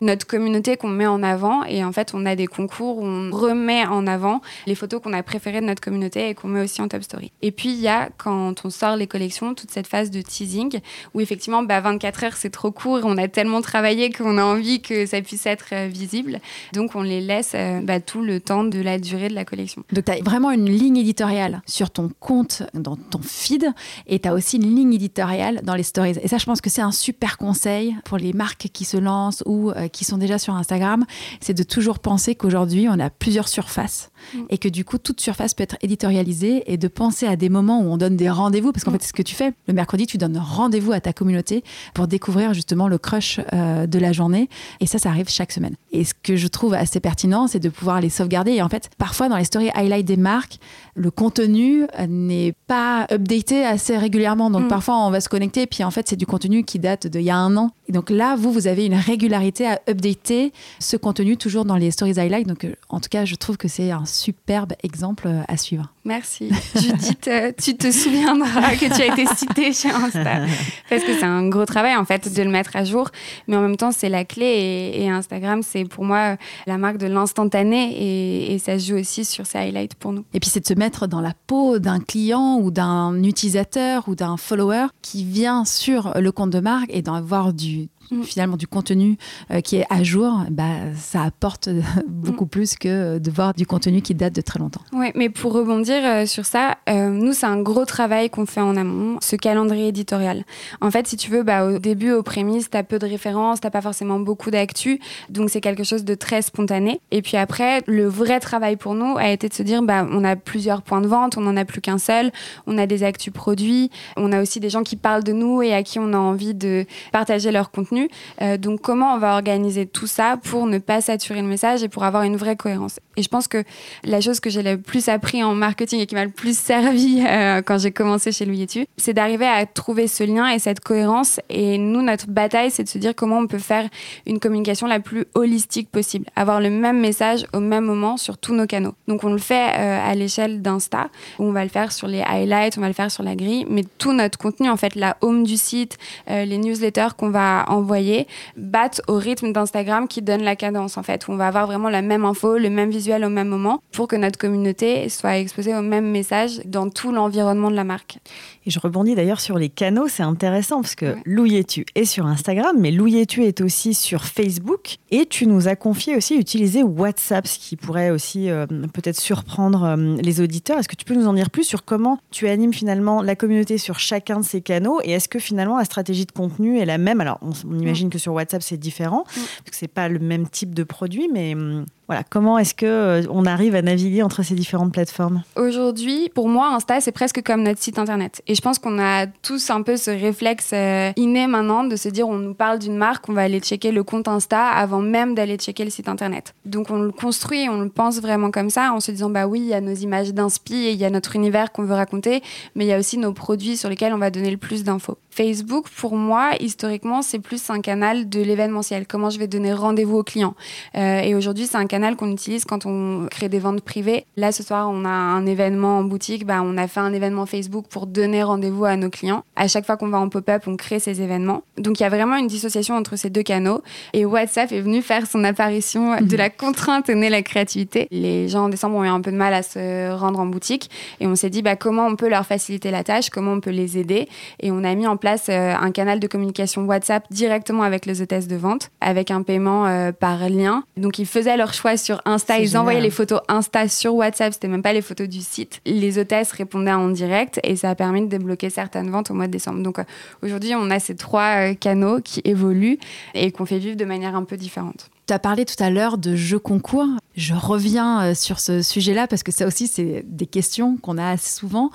[0.00, 3.30] notre communauté qu'on met en avant et en fait on a des concours où on
[3.30, 6.80] remet en avant les photos qu'on a préféré de notre communauté et qu'on met aussi
[6.80, 7.32] en top story.
[7.42, 10.80] Et puis, il y a, quand on sort les collections, toute cette phase de teasing
[11.14, 14.80] où effectivement, bah, 24 heures, c'est trop court on a tellement travaillé qu'on a envie
[14.80, 16.40] que ça puisse être euh, visible.
[16.72, 19.84] Donc, on les laisse euh, bah, tout le temps de la durée de la collection.
[19.92, 23.72] Donc, tu as vraiment une ligne éditoriale sur ton compte, dans ton feed,
[24.06, 26.14] et tu as aussi une ligne éditoriale dans les stories.
[26.22, 29.42] Et ça, je pense que c'est un super conseil pour les marques qui se lancent
[29.46, 31.04] ou euh, qui sont déjà sur Instagram,
[31.40, 34.38] c'est de toujours penser qu'aujourd'hui, on a plusieurs surfaces mm.
[34.50, 37.50] et que du coup, tout toute surface peut être éditorialisée et de penser à des
[37.50, 38.94] moments où on donne des rendez-vous, parce qu'en mm.
[38.94, 39.52] fait, c'est ce que tu fais.
[39.68, 43.98] Le mercredi, tu donnes rendez-vous à ta communauté pour découvrir justement le crush euh, de
[43.98, 44.48] la journée.
[44.80, 45.76] Et ça, ça arrive chaque semaine.
[45.90, 48.52] Et ce que je trouve assez pertinent, c'est de pouvoir les sauvegarder.
[48.52, 50.58] Et en fait, parfois, dans les stories highlight des marques,
[50.94, 54.48] le contenu n'est pas updaté assez régulièrement.
[54.48, 54.68] Donc, mm.
[54.68, 57.30] parfois, on va se connecter, puis en fait, c'est du contenu qui date d'il y
[57.30, 57.72] a un an.
[57.88, 61.90] Et donc là, vous, vous avez une régularité à updater ce contenu toujours dans les
[61.90, 62.46] stories highlight.
[62.46, 65.92] Donc, euh, en tout cas, je trouve que c'est un superbe exemple exemple à suivre.
[66.04, 66.50] Merci.
[66.76, 70.42] Judith, euh, tu te souviendras que tu as été citée chez Insta?
[70.90, 73.08] Parce que c'est un gros travail, en fait, de le mettre à jour.
[73.48, 74.92] Mais en même temps, c'est la clé.
[74.94, 77.92] Et, Instagram, c'est pour moi la marque de l'instantané.
[77.96, 80.24] Et, et, ça se joue aussi sur ces highlights pour nous.
[80.34, 84.14] Et puis, c'est de se mettre dans la peau d'un client ou d'un utilisateur ou
[84.14, 87.88] d'un follower qui vient sur le compte de marque et d'avoir du Mm.
[88.24, 89.16] Finalement du contenu
[89.50, 91.68] euh, qui est à jour, bah, ça apporte
[92.08, 92.48] beaucoup mm.
[92.48, 94.82] plus que de voir du contenu qui date de très longtemps.
[94.92, 98.60] Oui, mais pour rebondir euh, sur ça, euh, nous, c'est un gros travail qu'on fait
[98.60, 100.44] en amont, ce calendrier éditorial.
[100.80, 103.60] En fait, si tu veux, bah, au début, aux prémices, tu as peu de références,
[103.60, 107.00] tu pas forcément beaucoup d'actu, donc c'est quelque chose de très spontané.
[107.10, 110.24] Et puis après, le vrai travail pour nous a été de se dire, bah, on
[110.24, 112.32] a plusieurs points de vente, on n'en a plus qu'un seul,
[112.66, 115.72] on a des actus produits, on a aussi des gens qui parlent de nous et
[115.72, 117.91] à qui on a envie de partager leur contenu.
[118.40, 121.88] Euh, donc comment on va organiser tout ça pour ne pas saturer le message et
[121.88, 122.98] pour avoir une vraie cohérence?
[123.16, 123.62] Et je pense que
[124.04, 127.22] la chose que j'ai le plus appris en marketing et qui m'a le plus servi
[127.26, 130.80] euh, quand j'ai commencé chez Louis Tu, c'est d'arriver à trouver ce lien et cette
[130.80, 131.40] cohérence.
[131.50, 133.88] Et nous, notre bataille, c'est de se dire comment on peut faire
[134.26, 138.54] une communication la plus holistique possible, avoir le même message au même moment sur tous
[138.54, 138.94] nos canaux.
[139.08, 142.78] Donc on le fait euh, à l'échelle d'Insta, on va le faire sur les highlights,
[142.78, 145.44] on va le faire sur la grille, mais tout notre contenu, en fait, la home
[145.44, 150.56] du site, les newsletters qu'on va envoyer envoyer battent au rythme d'Instagram qui donne la
[150.56, 153.28] cadence en fait, où on va avoir vraiment la même info, le même visuel au
[153.28, 157.76] même moment pour que notre communauté soit exposée au même message dans tout l'environnement de
[157.76, 158.18] la marque.
[158.64, 161.64] Et je rebondis d'ailleurs sur les canaux, c'est intéressant parce que ouais.
[161.64, 162.92] tu est sur Instagram, mais
[163.26, 167.76] tu est aussi sur Facebook et tu nous as confié aussi utiliser WhatsApp, ce qui
[167.76, 170.78] pourrait aussi euh, peut-être surprendre euh, les auditeurs.
[170.78, 173.78] Est-ce que tu peux nous en dire plus sur comment tu animes finalement la communauté
[173.78, 175.00] sur chacun de ces canaux?
[175.04, 177.20] Et est-ce que finalement la stratégie de contenu est la même?
[177.20, 179.40] Alors on, on imagine que sur WhatsApp, c'est différent, mm.
[179.40, 182.84] parce que c'est pas le même type de produit, mais hum, voilà, comment est-ce que
[182.84, 185.44] euh, on arrive à naviguer entre ces différentes plateformes?
[185.56, 188.42] Aujourd'hui, pour moi, Insta, c'est presque comme notre site internet.
[188.46, 192.10] Et je pense qu'on a tous un peu ce réflexe euh, inné maintenant de se
[192.10, 195.34] dire on nous parle d'une marque, on va aller checker le compte Insta avant même
[195.34, 196.54] d'aller checker le site internet.
[196.66, 199.60] Donc on le construit, on le pense vraiment comme ça, en se disant bah oui,
[199.60, 202.42] il y a nos images d'inspi et il y a notre univers qu'on veut raconter,
[202.74, 205.16] mais il y a aussi nos produits sur lesquels on va donner le plus d'infos.
[205.30, 209.06] Facebook, pour moi, historiquement, c'est plus un canal de l'événementiel.
[209.06, 210.54] Comment je vais donner rendez-vous aux clients?
[210.94, 214.26] Euh, et aujourd'hui, c'est un canal canal qu'on utilise quand on crée des ventes privées.
[214.36, 216.44] Là, ce soir, on a un événement en boutique.
[216.44, 219.44] Bah, on a fait un événement Facebook pour donner rendez-vous à nos clients.
[219.54, 221.62] À chaque fois qu'on va en pop-up, on crée ces événements.
[221.78, 223.82] Donc, il y a vraiment une dissociation entre ces deux canaux.
[224.14, 228.08] Et WhatsApp est venu faire son apparition de la contrainte et née la créativité.
[228.10, 230.90] Les gens en décembre ont eu un peu de mal à se rendre en boutique.
[231.20, 233.70] Et on s'est dit, bah, comment on peut leur faciliter la tâche, comment on peut
[233.70, 234.28] les aider?
[234.58, 238.22] Et on a mis en place euh, un canal de communication WhatsApp directement avec les
[238.22, 240.82] hôtesses de vente, avec un paiement euh, par lien.
[240.96, 242.58] Donc, ils faisaient leur choix sur Insta.
[242.58, 244.52] Ils envoyaient les photos Insta sur WhatsApp.
[244.52, 245.80] C'était même pas les photos du site.
[245.86, 249.46] Les hôtesses répondaient en direct et ça a permis de débloquer certaines ventes au mois
[249.46, 249.82] de décembre.
[249.82, 250.04] Donc, euh,
[250.42, 252.98] aujourd'hui, on a ces trois canaux qui évoluent
[253.34, 255.10] et qu'on fait vivre de manière un peu différente.
[255.26, 257.06] Tu as parlé tout à l'heure de jeux concours.
[257.36, 261.50] Je reviens sur ce sujet-là parce que ça aussi, c'est des questions qu'on a assez
[261.50, 261.90] souvent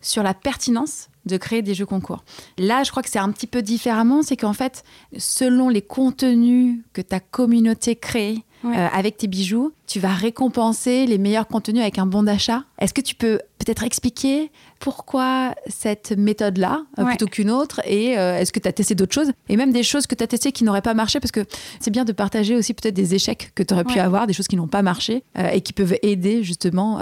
[0.00, 2.24] sur la pertinence de créer des jeux concours.
[2.58, 4.84] Là, je crois que c'est un petit peu différemment, c'est qu'en fait,
[5.16, 11.18] selon les contenus que ta communauté crée euh, avec tes bijoux, tu vas récompenser les
[11.18, 12.64] meilleurs contenus avec un bon d'achat.
[12.78, 14.50] Est-ce que tu peux peut-être expliquer
[14.82, 19.14] pourquoi cette méthode-là euh, plutôt qu'une autre Et euh, est-ce que tu as testé d'autres
[19.14, 21.44] choses Et même des choses que tu as testées qui n'auraient pas marché Parce que
[21.78, 24.48] c'est bien de partager aussi peut-être des échecs que tu aurais pu avoir, des choses
[24.48, 26.98] qui n'ont pas marché euh, et qui peuvent aider justement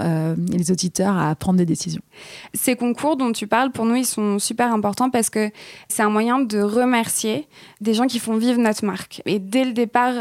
[0.51, 2.01] les auditeurs à prendre des décisions.
[2.53, 5.49] Ces concours dont tu parles, pour nous, ils sont super importants parce que
[5.87, 7.47] c'est un moyen de remercier
[7.81, 9.23] des gens qui font vivre notre marque.
[9.25, 10.13] Et dès le départ,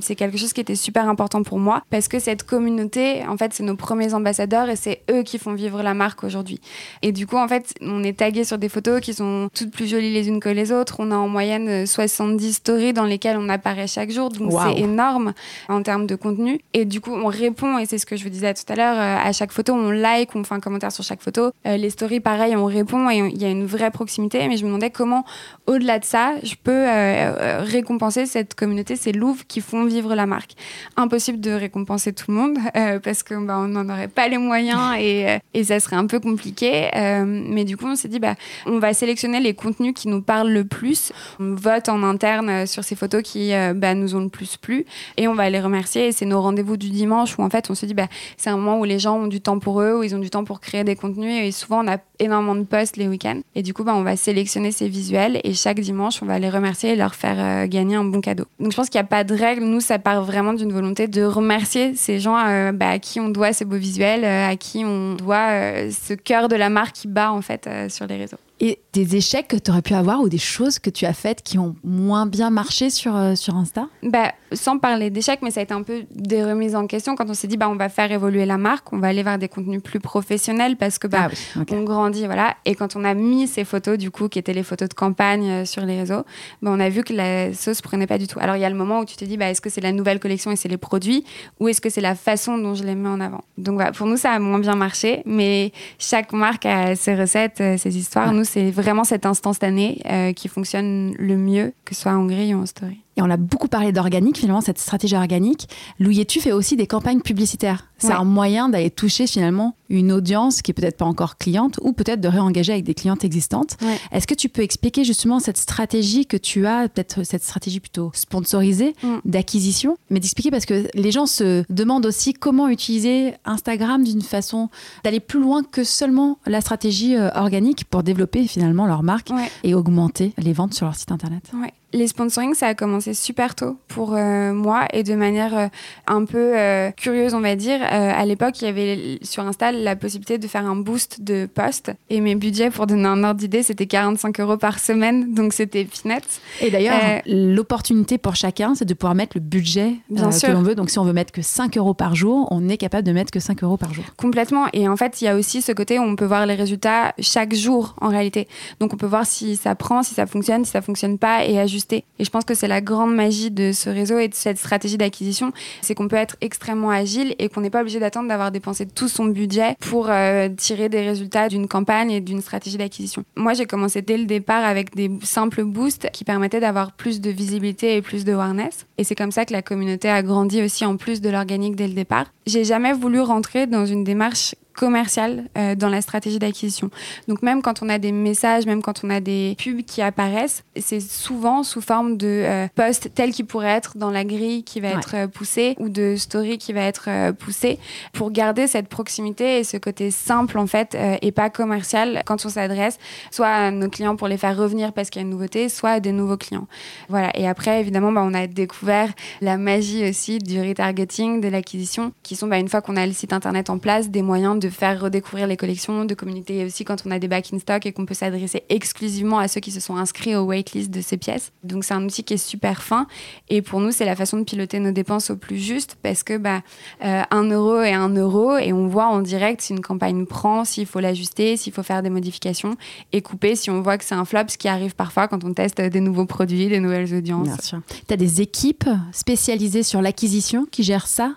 [0.00, 3.52] c'est quelque chose qui était super important pour moi parce que cette communauté, en fait,
[3.52, 6.60] c'est nos premiers ambassadeurs et c'est eux qui font vivre la marque aujourd'hui.
[7.02, 9.86] Et du coup, en fait, on est tagué sur des photos qui sont toutes plus
[9.86, 10.96] jolies les unes que les autres.
[10.98, 14.30] On a en moyenne 70 stories dans lesquelles on apparaît chaque jour.
[14.30, 15.32] Donc, c'est énorme
[15.68, 16.60] en termes de contenu.
[16.72, 18.96] Et du coup, on répond, et c'est ce que je vous disais tout à l'heure,
[18.96, 21.50] euh, à chaque photo, on like, on fait un commentaire sur chaque photo.
[21.66, 24.46] Euh, les stories, pareil, on répond et il y a une vraie proximité.
[24.48, 25.24] Mais je me demandais comment,
[25.66, 30.26] au-delà de ça, je peux euh, récompenser cette communauté, ces louves qui font vivre la
[30.26, 30.52] marque.
[30.96, 32.58] Impossible de récompenser tout le monde
[33.02, 36.73] parce qu'on bah, n'en aurait pas les moyens et, et ça serait un peu compliqué.
[36.96, 38.34] Euh, mais du coup, on s'est dit, bah,
[38.66, 41.12] on va sélectionner les contenus qui nous parlent le plus.
[41.40, 44.56] On vote en interne euh, sur ces photos qui euh, bah, nous ont le plus
[44.56, 44.84] plu
[45.16, 46.08] et on va les remercier.
[46.08, 48.56] Et c'est nos rendez-vous du dimanche où en fait, on se dit, bah, c'est un
[48.56, 50.60] moment où les gens ont du temps pour eux, où ils ont du temps pour
[50.60, 51.44] créer des contenus.
[51.44, 53.40] Et souvent, on a énormément de posts les week-ends.
[53.54, 56.90] Et du coup, on va sélectionner ces visuels et chaque dimanche, on va les remercier
[56.90, 58.44] et leur faire gagner un bon cadeau.
[58.60, 59.64] Donc, je pense qu'il n'y a pas de règle.
[59.64, 63.64] Nous, ça part vraiment d'une volonté de remercier ces gens à qui on doit ces
[63.64, 67.66] beaux visuels, à qui on doit ce cœur de la marque qui bat en fait
[67.66, 68.38] euh, sur les réseaux.
[68.60, 71.42] Et des échecs que tu aurais pu avoir ou des choses que tu as faites
[71.42, 73.88] qui ont moins bien marché sur, euh, sur Insta?
[74.02, 77.28] Bah, Sans parler d'échecs, mais ça a été un peu des remises en question quand
[77.28, 79.48] on s'est dit bah, on va faire évoluer la marque, on va aller vers des
[79.48, 82.26] contenus plus professionnels parce que bah, ah on grandit.
[82.26, 82.56] voilà.
[82.64, 85.50] Et quand on a mis ces photos, du coup, qui étaient les photos de campagne
[85.50, 86.24] euh, sur les réseaux,
[86.62, 88.38] bah, on a vu que la sauce prenait pas du tout.
[88.40, 89.92] Alors il y a le moment où tu te dis bah, est-ce que c'est la
[89.92, 91.24] nouvelle collection et c'est les produits
[91.60, 93.44] ou est-ce que c'est la façon dont je les mets en avant?
[93.58, 97.60] Donc voilà, pour nous, ça a moins bien marché, mais chaque marque a ses recettes,
[97.60, 98.32] euh, ses histoires.
[98.32, 102.54] Nous, c'est vraiment cette instantané euh, qui fonctionne le mieux, que ce soit en grille
[102.54, 103.03] ou en story.
[103.16, 105.68] Et on a beaucoup parlé d'organique, finalement, cette stratégie organique.
[105.98, 107.86] Louis tu fais aussi des campagnes publicitaires.
[107.98, 111.92] C'est un moyen d'aller toucher finalement une audience qui est peut-être pas encore cliente ou
[111.92, 113.76] peut-être de réengager avec des clientes existantes.
[114.12, 118.10] Est-ce que tu peux expliquer justement cette stratégie que tu as, peut-être cette stratégie plutôt
[118.14, 119.16] sponsorisée mm.
[119.24, 124.68] d'acquisition, mais d'expliquer parce que les gens se demandent aussi comment utiliser Instagram d'une façon
[125.02, 129.30] d'aller plus loin que seulement la stratégie euh, organique pour développer finalement leur marque
[129.62, 131.50] et augmenter les ventes sur leur site internet
[131.94, 135.66] les sponsoring, ça a commencé super tôt pour euh, moi et de manière euh,
[136.08, 137.80] un peu euh, curieuse, on va dire.
[137.82, 141.92] à l'époque, il y avait sur Insta la possibilité de faire un boost de posts
[142.10, 145.84] et mes budgets, pour donner un ordre d'idée, c'était 45 euros par semaine, donc c'était
[145.84, 146.40] finette.
[146.60, 150.74] Et d'ailleurs, l'opportunité pour chacun, c'est de pouvoir mettre le budget Bien que l'on veut.
[150.74, 153.30] Donc si on veut mettre que 5 euros par jour, on est capable de mettre
[153.30, 154.04] que 5 euros par jour.
[154.16, 154.66] Complètement.
[154.72, 157.14] Et en fait, il y a aussi ce côté où on peut voir les résultats
[157.20, 158.48] chaque jour en réalité.
[158.80, 161.58] Donc on peut voir si ça prend, si ça fonctionne, si ça fonctionne pas et
[161.60, 164.58] ajuster et je pense que c'est la grande magie de ce réseau et de cette
[164.58, 168.50] stratégie d'acquisition, c'est qu'on peut être extrêmement agile et qu'on n'est pas obligé d'attendre d'avoir
[168.50, 173.24] dépensé tout son budget pour euh, tirer des résultats d'une campagne et d'une stratégie d'acquisition.
[173.36, 177.30] Moi, j'ai commencé dès le départ avec des simples boosts qui permettaient d'avoir plus de
[177.30, 178.86] visibilité et plus de awareness.
[178.98, 181.88] Et c'est comme ça que la communauté a grandi aussi en plus de l'organique dès
[181.88, 182.26] le départ.
[182.46, 186.90] J'ai jamais voulu rentrer dans une démarche commercial euh, dans la stratégie d'acquisition.
[187.28, 190.64] Donc même quand on a des messages, même quand on a des pubs qui apparaissent,
[190.76, 194.80] c'est souvent sous forme de euh, post tel qui pourrait être dans la grille qui
[194.80, 197.78] va être euh, poussé ou de story qui va être poussé
[198.12, 202.48] pour garder cette proximité et ce côté simple en fait et pas commercial quand on
[202.48, 202.98] s'adresse
[203.30, 205.90] soit à nos clients pour les faire revenir parce qu'il y a une nouveauté, soit
[205.90, 206.66] à des nouveaux clients.
[207.08, 207.30] Voilà.
[207.38, 212.36] Et après évidemment bah, on a découvert la magie aussi du retargeting, de l'acquisition, qui
[212.36, 215.00] sont bah, une fois qu'on a le site internet en place, des moyens de faire
[215.00, 218.06] redécouvrir les collections, de communiquer aussi quand on a des back in stock et qu'on
[218.06, 221.52] peut s'adresser exclusivement à ceux qui se sont inscrits au waitlist de ces pièces.
[221.62, 223.06] Donc c'est un outil qui est super fin
[223.48, 226.36] et pour nous c'est la façon de piloter nos dépenses au plus juste parce que
[226.36, 226.62] bah,
[227.04, 230.64] euh, un euro est un euro et on voit en direct si une campagne prend,
[230.64, 232.76] s'il faut l'ajuster, s'il faut faire des modifications
[233.12, 235.52] et couper si on voit que c'est un flop, ce qui arrive parfois quand on
[235.54, 237.46] teste des nouveaux produits, des nouvelles audiences.
[237.46, 237.80] Bien sûr.
[238.06, 241.32] Tu as des équipes spécialisées sur l'acquisition qui gèrent ça?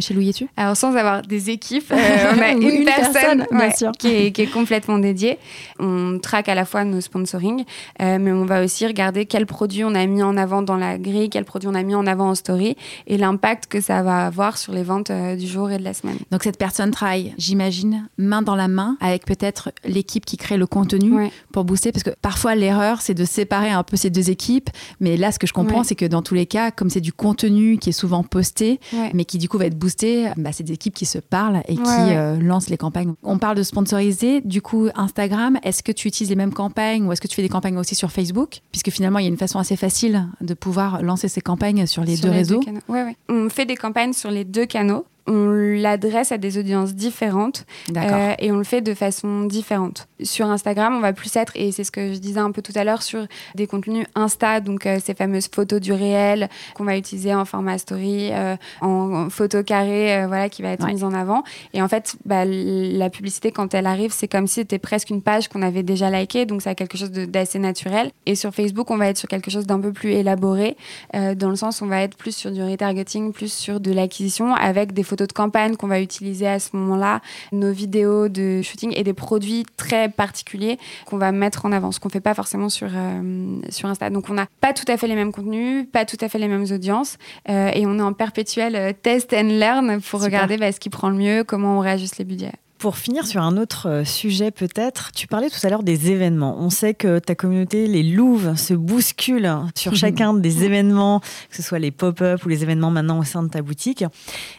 [0.00, 3.46] Chez Louis Tu Alors, sans avoir des équipes, euh, on a une, personne,
[3.98, 5.38] qui, est, complètement dédiée.
[5.78, 7.64] On traque à la fois nos sponsoring,
[8.00, 10.98] euh, mais on va aussi regarder quels produits on a mis en avant dans la
[10.98, 14.26] grille, quels produits on a mis en avant en story et l'impact que ça va
[14.26, 16.18] avoir sur les ventes euh, du jour et de la semaine.
[16.30, 20.66] Donc, cette personne travaille, j'imagine, main dans la main avec peut-être l'équipe qui crée le
[20.66, 24.70] contenu pour booster, parce que parfois l'erreur, c'est de séparer un peu ces deux équipes.
[25.00, 27.12] Mais là, ce que je comprends, c'est que dans tous les cas, comme c'est du
[27.12, 28.80] contenu qui est souvent posté,
[29.12, 31.74] mais qui du coup va être boosté, bah, c'est des équipes qui se parlent et
[31.74, 33.12] qui euh, lancent les campagnes.
[33.22, 37.12] On parle de sponsoriser, du coup Instagram, est-ce que tu utilises les mêmes campagnes ou
[37.12, 38.60] est-ce que tu fais des campagnes aussi sur Facebook?
[38.72, 42.04] Puisque finalement il y a une façon assez facile de pouvoir lancer ces campagnes sur
[42.04, 42.60] les deux réseaux.
[43.28, 47.64] On fait des campagnes sur les deux canaux on l'adresse à des audiences différentes
[47.96, 50.08] euh, et on le fait de façon différente.
[50.22, 52.72] Sur Instagram, on va plus être, et c'est ce que je disais un peu tout
[52.74, 56.96] à l'heure, sur des contenus Insta, donc euh, ces fameuses photos du réel qu'on va
[56.96, 61.44] utiliser en format story, euh, en, photo carrée, voilà, qui va être mise en avant.
[61.74, 65.22] Et en fait, bah, la publicité, quand elle arrive, c'est comme si c'était presque une
[65.22, 68.10] page qu'on avait déjà likée, donc c'est quelque chose d'assez naturel.
[68.26, 70.76] Et sur Facebook, on va être sur quelque chose d'un peu plus élaboré,
[71.12, 74.54] dans le sens où on va être plus sur du retargeting, plus sur de l'acquisition,
[74.54, 77.20] avec des photos de campagne qu'on va utiliser à ce moment-là,
[77.52, 82.00] nos vidéos de shooting et des produits très particuliers qu'on va mettre en avant, ce
[82.00, 84.08] qu'on fait pas forcément sur, euh, sur Insta.
[84.10, 86.48] Donc on n'a pas tout à fait les mêmes contenus, pas tout à fait les
[86.48, 87.18] mêmes audiences
[87.48, 90.90] euh, et on est en perpétuel euh, test and learn pour regarder bah, ce qui
[90.90, 92.52] prend le mieux, comment on réajuste les budgets.
[92.80, 96.56] Pour finir sur un autre euh, sujet peut-être, tu parlais tout à l'heure des événements.
[96.58, 101.62] On sait que ta communauté, les louves, se bousculent sur chacun des événements, que ce
[101.62, 104.02] soit les pop-up ou les événements maintenant au sein de ta boutique.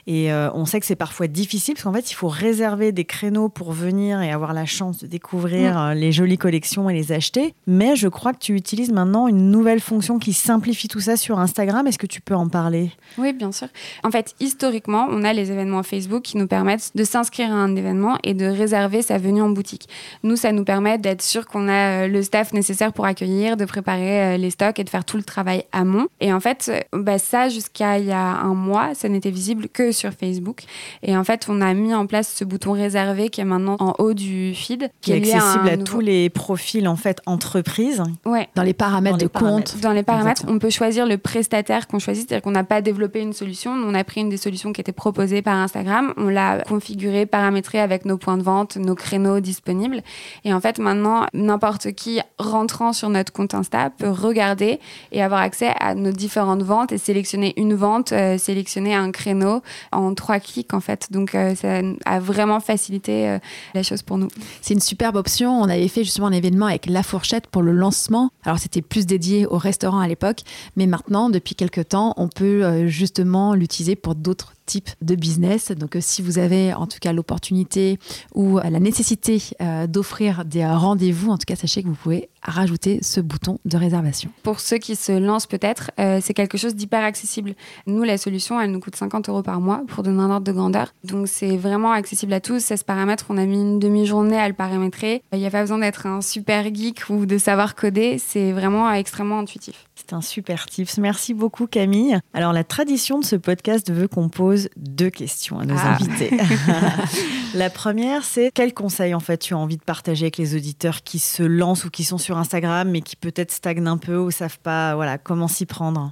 [0.06, 3.06] Et euh, on sait que c'est parfois difficile parce qu'en fait, il faut réserver des
[3.06, 7.12] créneaux pour venir et avoir la chance de découvrir euh, les jolies collections et les
[7.14, 7.56] acheter.
[7.66, 11.40] Mais je crois que tu utilises maintenant une nouvelle fonction qui simplifie tout ça sur
[11.40, 11.88] Instagram.
[11.88, 12.92] Est-ce que tu peux en parler?
[13.18, 13.70] Oui, bien sûr.
[14.04, 17.76] En fait, historiquement, on a les événements Facebook qui nous permettent de s'inscrire à un
[17.76, 19.88] événement et de réserver sa venue en boutique.
[20.24, 23.66] Nous, ça nous permet d'être sûr qu'on a euh, le staff nécessaire pour accueillir, de
[23.66, 26.08] préparer euh, les stocks et de faire tout le travail amont.
[26.20, 29.68] Et en fait, euh, bah, ça, jusqu'à il y a un mois, ça n'était visible
[29.68, 30.64] que sur Facebook.
[31.04, 33.94] Et en fait, on a mis en place ce bouton réservé qui est maintenant en
[34.00, 34.90] haut du feed.
[35.02, 38.04] Qui, est accessible à, tous les profils, en fait, entreprises.
[38.26, 38.48] Ouais.
[38.56, 39.78] Dans les paramètres de compte.
[39.82, 42.28] Dans les paramètres, on peut choisir le prestataire qu'on choisit.
[42.28, 43.72] C'est-à-dire qu'on n'a pas développé une solution.
[43.72, 46.14] On a pris une des solutions qui étaient proposées par Instagram.
[46.18, 50.02] On l'a configuré, paramétré avec nos points de vente, nos créneaux disponibles.
[50.44, 54.80] Et en fait, maintenant, n'importe qui rentrant sur notre compte Insta peut regarder
[55.12, 59.62] et avoir accès à nos différentes ventes et sélectionner une vente, euh, sélectionner un créneau
[59.92, 61.12] en trois clics, en fait.
[61.12, 63.40] Donc, euh, ça a vraiment facilité euh,
[63.74, 64.28] la chose pour nous.
[64.62, 65.60] C'est une superbe option.
[65.62, 68.32] On avait fait justement un événement avec La Fourchette pour le lancement.
[68.44, 70.42] Alors, c'était plus dédié au restaurant à l'époque,
[70.76, 74.54] mais maintenant, depuis quelques temps, on peut justement l'utiliser pour d'autres
[75.02, 75.72] de business.
[75.72, 78.00] Donc, euh, si vous avez en tout cas l'opportunité
[78.34, 83.00] ou la nécessité euh, d'offrir des rendez-vous, en tout cas, sachez que vous pouvez rajouter
[83.02, 84.32] ce bouton de réservation.
[84.44, 87.54] Pour ceux qui se lancent peut-être, euh, c'est quelque chose d'hyper accessible.
[87.86, 90.52] Nous, la solution, elle nous coûte 50 euros par mois pour donner un ordre de
[90.52, 90.94] grandeur.
[91.04, 92.64] Donc, c'est vraiment accessible à tous.
[92.64, 95.22] 16 paramètres, on a mis une demi-journée à le paramétrer.
[95.34, 98.18] Il n'y a pas besoin d'être un super geek ou de savoir coder.
[98.18, 99.86] C'est vraiment extrêmement intuitif.
[100.02, 100.98] C'est un super tips.
[100.98, 102.20] Merci beaucoup, Camille.
[102.34, 105.96] Alors, la tradition de ce podcast veut qu'on pose deux questions à nos ah.
[105.96, 106.36] invités.
[107.54, 111.04] la première, c'est quel conseil, en fait, tu as envie de partager avec les auditeurs
[111.04, 114.32] qui se lancent ou qui sont sur Instagram, mais qui peut-être stagnent un peu ou
[114.32, 116.12] savent pas voilà, comment s'y prendre?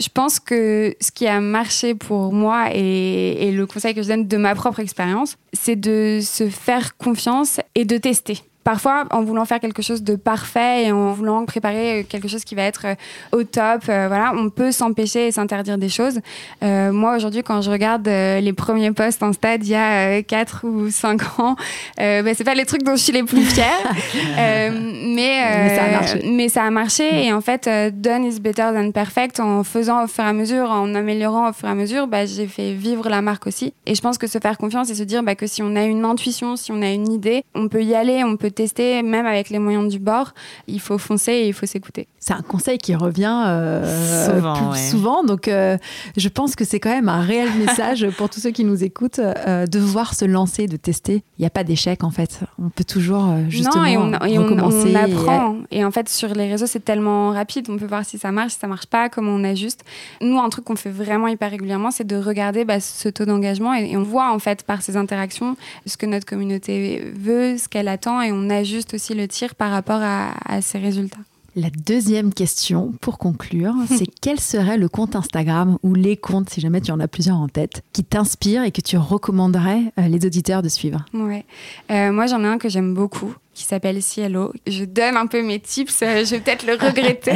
[0.00, 4.08] Je pense que ce qui a marché pour moi et, et le conseil que je
[4.08, 9.22] donne de ma propre expérience, c'est de se faire confiance et de tester parfois, en
[9.22, 12.86] voulant faire quelque chose de parfait et en voulant préparer quelque chose qui va être
[12.86, 12.94] euh,
[13.32, 16.20] au top, euh, voilà, on peut s'empêcher et s'interdire des choses.
[16.62, 20.66] Euh, moi, aujourd'hui, quand je regarde les premiers posts en stade il y a 4
[20.66, 21.56] ou 5 ans,
[21.98, 23.66] bah, c'est pas les trucs dont je suis les plus fière.
[24.36, 24.70] mais,
[25.14, 26.30] mais, ça a marché.
[26.32, 27.26] mais ça a marché.
[27.26, 29.40] Et en fait, done is better than perfect.
[29.40, 32.24] En faisant au fur et à mesure, en améliorant au fur et à mesure, bah,
[32.24, 33.74] j'ai fait vivre la marque aussi.
[33.86, 35.84] Et je pense que se faire confiance et se dire bah, que si on a
[35.84, 39.26] une intuition, si on a une idée, on peut y aller, on peut tester, même
[39.26, 40.32] avec les moyens du bord.
[40.66, 42.08] Il faut foncer et il faut s'écouter.
[42.18, 45.24] C'est un conseil qui revient euh, souvent, plus souvent.
[45.24, 45.76] Donc, euh,
[46.16, 49.18] je pense que c'est quand même un réel message pour tous ceux qui nous écoutent
[49.18, 51.22] euh, de voir se lancer, de tester.
[51.38, 52.40] Il n'y a pas d'échec en fait.
[52.58, 54.92] On peut toujours justement non, et on, recommencer.
[54.92, 55.56] on, apprend.
[55.70, 55.84] Et...
[55.84, 57.66] en fait, sur les réseaux, c'est tellement rapide.
[57.68, 59.84] On peut voir si ça marche, si ça marche pas, comment on ajuste.
[60.20, 63.74] Nous, un truc qu'on fait vraiment hyper régulièrement, c'est de regarder bah, ce taux d'engagement
[63.74, 67.88] et, on voit en fait par ces interactions ce que notre communauté veut, ce qu'elle
[67.88, 71.20] attend et on ajuste aussi le tir par rapport à, à ces résultats.
[71.56, 76.60] La deuxième question, pour conclure, c'est quel serait le compte Instagram ou les comptes, si
[76.60, 80.26] jamais tu en as plusieurs en tête, qui t'inspirent et que tu recommanderais euh, les
[80.26, 81.04] auditeurs de suivre?
[81.14, 81.44] Ouais.
[81.92, 84.52] Euh, moi, j'en ai un que j'aime beaucoup qui s'appelle Cielo.
[84.66, 87.34] Je donne un peu mes tips, euh, je vais peut-être le regretter,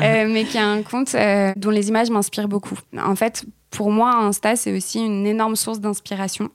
[0.00, 1.16] mais qui a un compte
[1.56, 2.78] dont les images m'inspirent beaucoup.
[2.96, 3.44] En fait,
[3.74, 6.50] pour moi, Insta, c'est aussi une énorme source d'inspiration.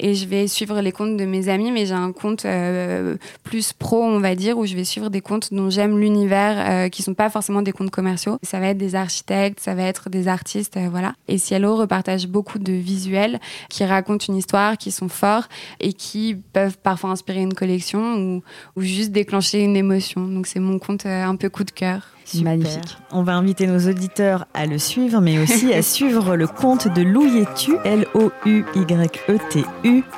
[0.00, 3.72] Et je vais suivre les comptes de mes amis, mais j'ai un compte euh, plus
[3.72, 7.04] pro, on va dire, où je vais suivre des comptes dont j'aime l'univers, euh, qui
[7.04, 8.38] sont pas forcément des comptes commerciaux.
[8.42, 11.14] Ça va être des architectes, ça va être des artistes, euh, voilà.
[11.28, 13.38] Et Cielo repartage beaucoup de visuels
[13.70, 15.44] qui racontent une histoire, qui sont forts
[15.78, 18.42] et qui peuvent parfois inspirer une collection ou,
[18.76, 20.26] ou juste déclencher une émotion.
[20.26, 22.02] Donc c'est mon compte un peu coup de cœur.
[22.42, 22.96] Magnifique.
[23.12, 27.02] On va inviter nos auditeurs à le suivre, mais aussi à suivre le compte de
[27.02, 28.84] Louyetu, L-O-U-Y-E-T-U.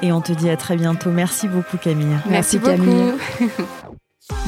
[0.02, 1.10] Et on te dit à très bientôt.
[1.10, 2.06] Merci beaucoup, Camille.
[2.28, 3.14] Merci, Merci Camille.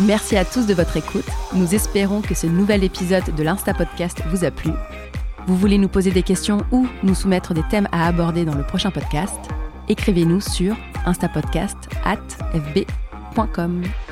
[0.00, 1.24] Merci à tous de votre écoute.
[1.52, 4.70] Nous espérons que ce nouvel épisode de l'Insta Podcast vous a plu.
[5.46, 8.64] Vous voulez nous poser des questions ou nous soumettre des thèmes à aborder dans le
[8.64, 9.38] prochain podcast?
[9.88, 10.76] Écrivez-nous sur
[11.06, 11.88] instapodcast
[13.46, 14.07] fb.com.